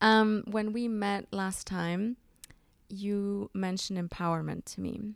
[0.00, 2.16] um, when we met last time,
[2.88, 5.14] you mentioned empowerment to me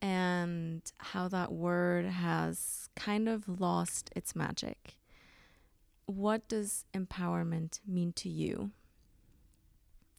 [0.00, 4.96] and how that word has kind of lost its magic.
[6.08, 8.70] What does empowerment mean to you?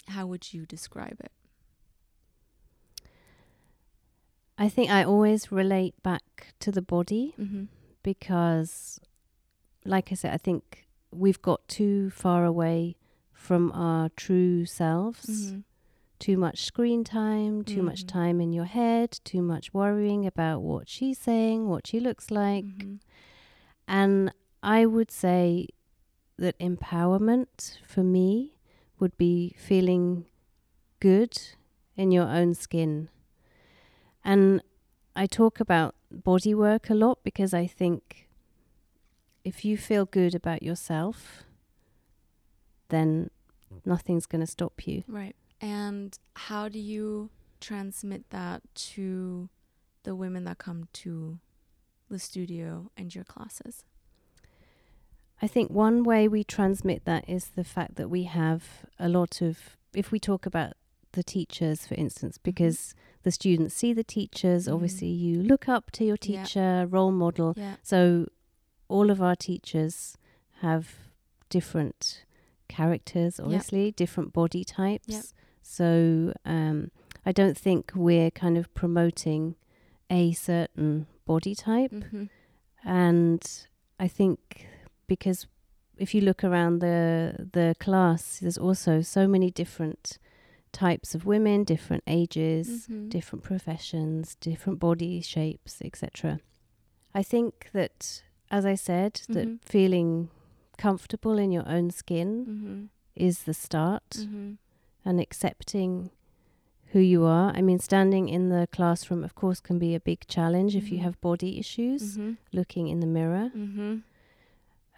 [0.09, 1.31] How would you describe it?
[4.57, 7.63] I think I always relate back to the body Mm-hmm.
[8.03, 8.99] because,
[9.83, 12.95] like I said, I think we've got too far away
[13.33, 15.25] from our true selves.
[15.27, 15.59] Mm-hmm.
[16.19, 18.07] Too much screen time, too much Mhm.
[18.09, 22.65] time in your head, too much worrying about what she's saying, what she looks like.
[22.65, 22.95] Mm-hmm.
[23.87, 25.69] And I would say
[26.39, 28.55] that empowerment for me
[28.99, 30.25] would be feeling
[30.99, 31.39] good
[31.95, 33.09] in your own skin.
[34.23, 34.61] And
[35.15, 38.27] I talk about body work a lot because I think
[39.43, 41.43] if you feel good about yourself,
[42.89, 43.29] then
[43.85, 45.03] nothing's going to stop you.
[45.07, 45.35] Right.
[45.61, 47.29] And how do you
[47.59, 48.61] transmit that
[48.93, 49.49] to
[50.03, 51.39] the women that come to
[52.09, 53.83] the studio and your classes?
[55.41, 59.41] I think one way we transmit that is the fact that we have a lot
[59.41, 60.73] of, if we talk about
[61.13, 64.73] the teachers, for instance, because the students see the teachers, Mhm.
[64.73, 66.43] obviously you look up to your Yeah.
[66.43, 67.53] teacher, role model.
[67.57, 67.75] Yeah.
[67.83, 68.27] So
[68.87, 70.17] all of our teachers
[70.61, 70.95] have
[71.49, 72.25] different
[72.67, 75.07] characters, obviously, different body types.
[75.07, 75.23] Yep.
[75.61, 76.91] So um,
[77.25, 79.55] I don't think we're kind of promoting
[80.09, 81.91] a certain body type.
[81.91, 82.25] Mm-hmm.
[82.83, 83.67] And
[83.99, 84.67] I think
[85.09, 85.47] because
[85.97, 90.17] if you look around the the class, there's also so many different
[90.71, 93.09] types of women, different ages, Mhm.
[93.09, 96.39] different professions, different body shapes, etc.
[97.21, 99.33] I think that, as I said, Mhm.
[99.33, 100.29] that feeling
[100.77, 102.83] comfortable in your own skin Mm-hmm.
[103.15, 104.51] is the start, Mm-hmm.
[105.05, 106.11] and accepting
[106.93, 107.51] who you are.
[107.57, 110.97] I mean, standing in the classroom, of course, can be a big challenge if you
[110.99, 111.03] Mhm.
[111.03, 112.01] have body issues.
[112.17, 112.33] Mm-hmm.
[112.59, 113.97] Looking in the mirror, Mm-hmm.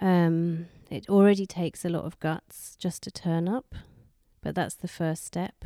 [0.01, 3.75] Um, it already takes a lot of guts just to turn up,
[4.41, 5.63] but that's the first step.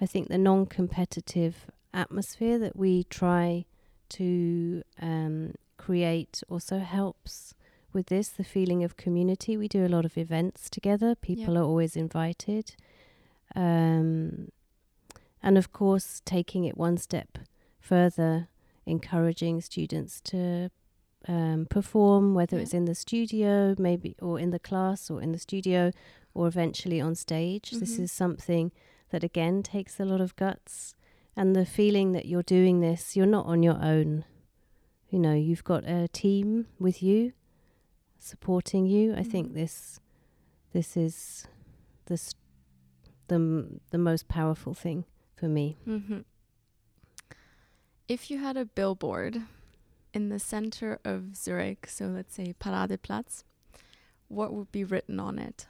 [0.00, 3.64] I think the non competitive atmosphere that we try
[4.10, 7.54] to um, create also helps
[7.92, 9.56] with this the feeling of community.
[9.56, 12.76] We do a lot of events together, people are always invited.
[13.56, 14.50] Um,
[15.42, 17.38] and of course, taking it one step
[17.80, 18.48] further,
[18.86, 20.70] encouraging students to
[21.26, 22.62] um, perform, whether Yeah.
[22.64, 25.90] it's in the studio, maybe, or in the class, or in the studio,
[26.34, 27.70] or eventually on stage.
[27.70, 28.00] This Mhm.
[28.04, 28.72] is something
[29.10, 30.94] that again takes a lot of guts,
[31.36, 34.24] and the feeling that you're doing this, you're not on your own.
[35.08, 37.32] You know, you've got a team with you,
[38.18, 39.14] supporting you.
[39.14, 39.54] I think Mhm.
[39.54, 40.00] this,
[40.72, 41.46] this is,
[42.06, 42.34] this,
[43.28, 45.04] the m- the most powerful thing
[45.36, 45.78] for me.
[45.86, 46.20] Mm-hmm.
[48.08, 49.42] If you had a billboard
[50.14, 53.44] in the center of Zurich, so let's say Paradeplatz,
[54.28, 55.66] what would be written on it?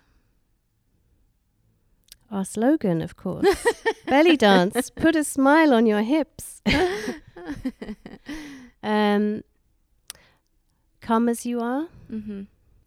[2.30, 3.66] Our slogan, of course,
[4.06, 4.90] belly dance.
[4.96, 6.62] Put a smile on your hips.
[8.84, 9.42] Um,
[11.00, 11.88] come as you are.
[12.10, 12.42] mm-hmm.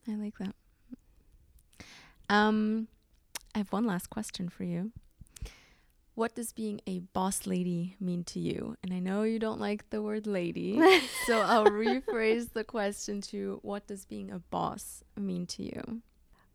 [0.07, 0.53] I like that.
[2.29, 2.87] Um,
[3.55, 4.91] I have one last question for you.
[6.17, 8.75] What does being a boss lady mean to you?
[8.81, 10.73] And I know you don't like the word lady,
[11.27, 16.01] so I'll rephrase the question to what does being a boss mean to you?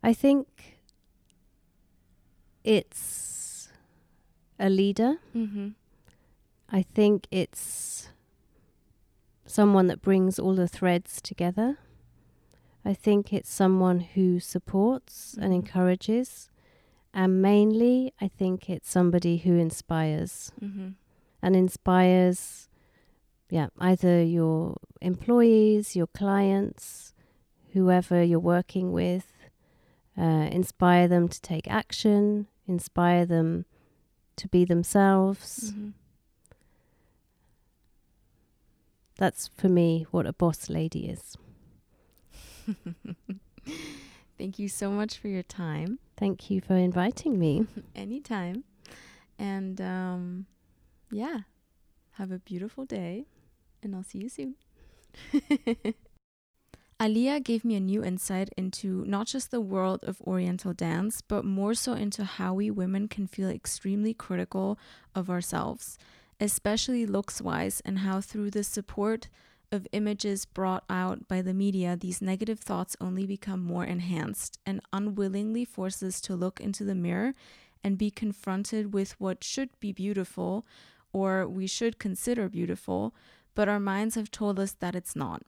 [0.03, 0.79] I think
[2.65, 3.69] it's
[4.59, 5.15] a leader.
[5.33, 5.69] Mm-hmm.
[6.69, 8.09] I think it's
[9.45, 11.77] someone that brings all the threads together.
[12.83, 15.55] I think it's someone who supports and Mhm.
[15.55, 16.49] encourages.
[17.13, 20.89] And mainly, I think it's somebody who inspires Mm-hmm.
[21.41, 22.69] and inspires,
[23.49, 27.13] yeah, either your employees, your clients,
[27.73, 29.31] whoever you're working with,
[30.17, 33.65] uh, inspire them to take action, inspire them
[34.37, 35.71] to be themselves.
[35.71, 35.89] Mm-hmm.
[39.17, 41.37] That's for me what a boss lady is.
[44.37, 45.99] Thank you so much for your time.
[46.17, 47.65] Thank you for inviting me.
[47.95, 48.63] Anytime.
[49.39, 50.45] And um,
[51.11, 51.39] yeah,
[52.13, 53.25] have a beautiful day,
[53.81, 54.55] and I'll see you soon.
[56.99, 61.43] Aliyah gave me a new insight into not just the world of Oriental dance, but
[61.43, 64.79] more so into how we women can feel extremely critical
[65.13, 65.97] of ourselves,
[66.39, 69.27] especially looks wise, and how through the support
[69.73, 74.79] of images brought out by the media, these negative thoughts only become more enhanced and
[74.93, 77.33] unwillingly force us to look into the mirror
[77.83, 80.65] and be confronted with what should be beautiful
[81.11, 83.13] or we should consider beautiful,
[83.55, 85.43] but our minds have told us that it's not.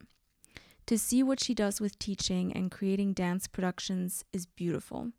[0.88, 5.11] To see what she does with teaching and creating dance productions is beautiful.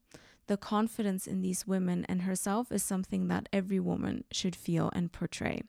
[0.47, 5.13] The confidence in these women and herself is something that every woman should feel and
[5.13, 5.63] portray.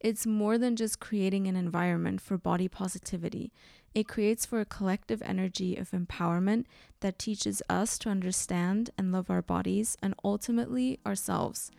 [0.00, 3.52] It's more than just creating an environment for body positivity.
[3.94, 6.66] It creates for a collective energy of empowerment
[7.00, 11.70] that teaches us to understand and love our bodies and ultimately ourselves,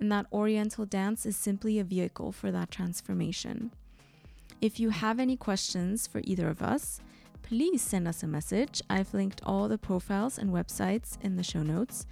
[0.00, 3.70] and that Oriental dance is simply a vehicle for that transformation.
[4.60, 7.00] If you have any questions for either of us,
[7.42, 8.82] please send us a message.
[8.90, 12.06] I've linked all the profiles and websites in the show notes,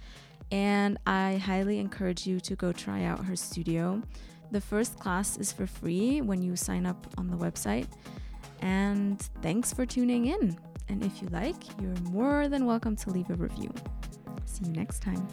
[0.49, 4.01] and I highly encourage you to go try out her studio.
[4.51, 7.87] The first class is for free when you sign up on the website.
[8.61, 10.57] And thanks for tuning in.
[10.89, 13.73] And if you like, you're more than welcome to leave a review.
[14.45, 15.27] See you next time.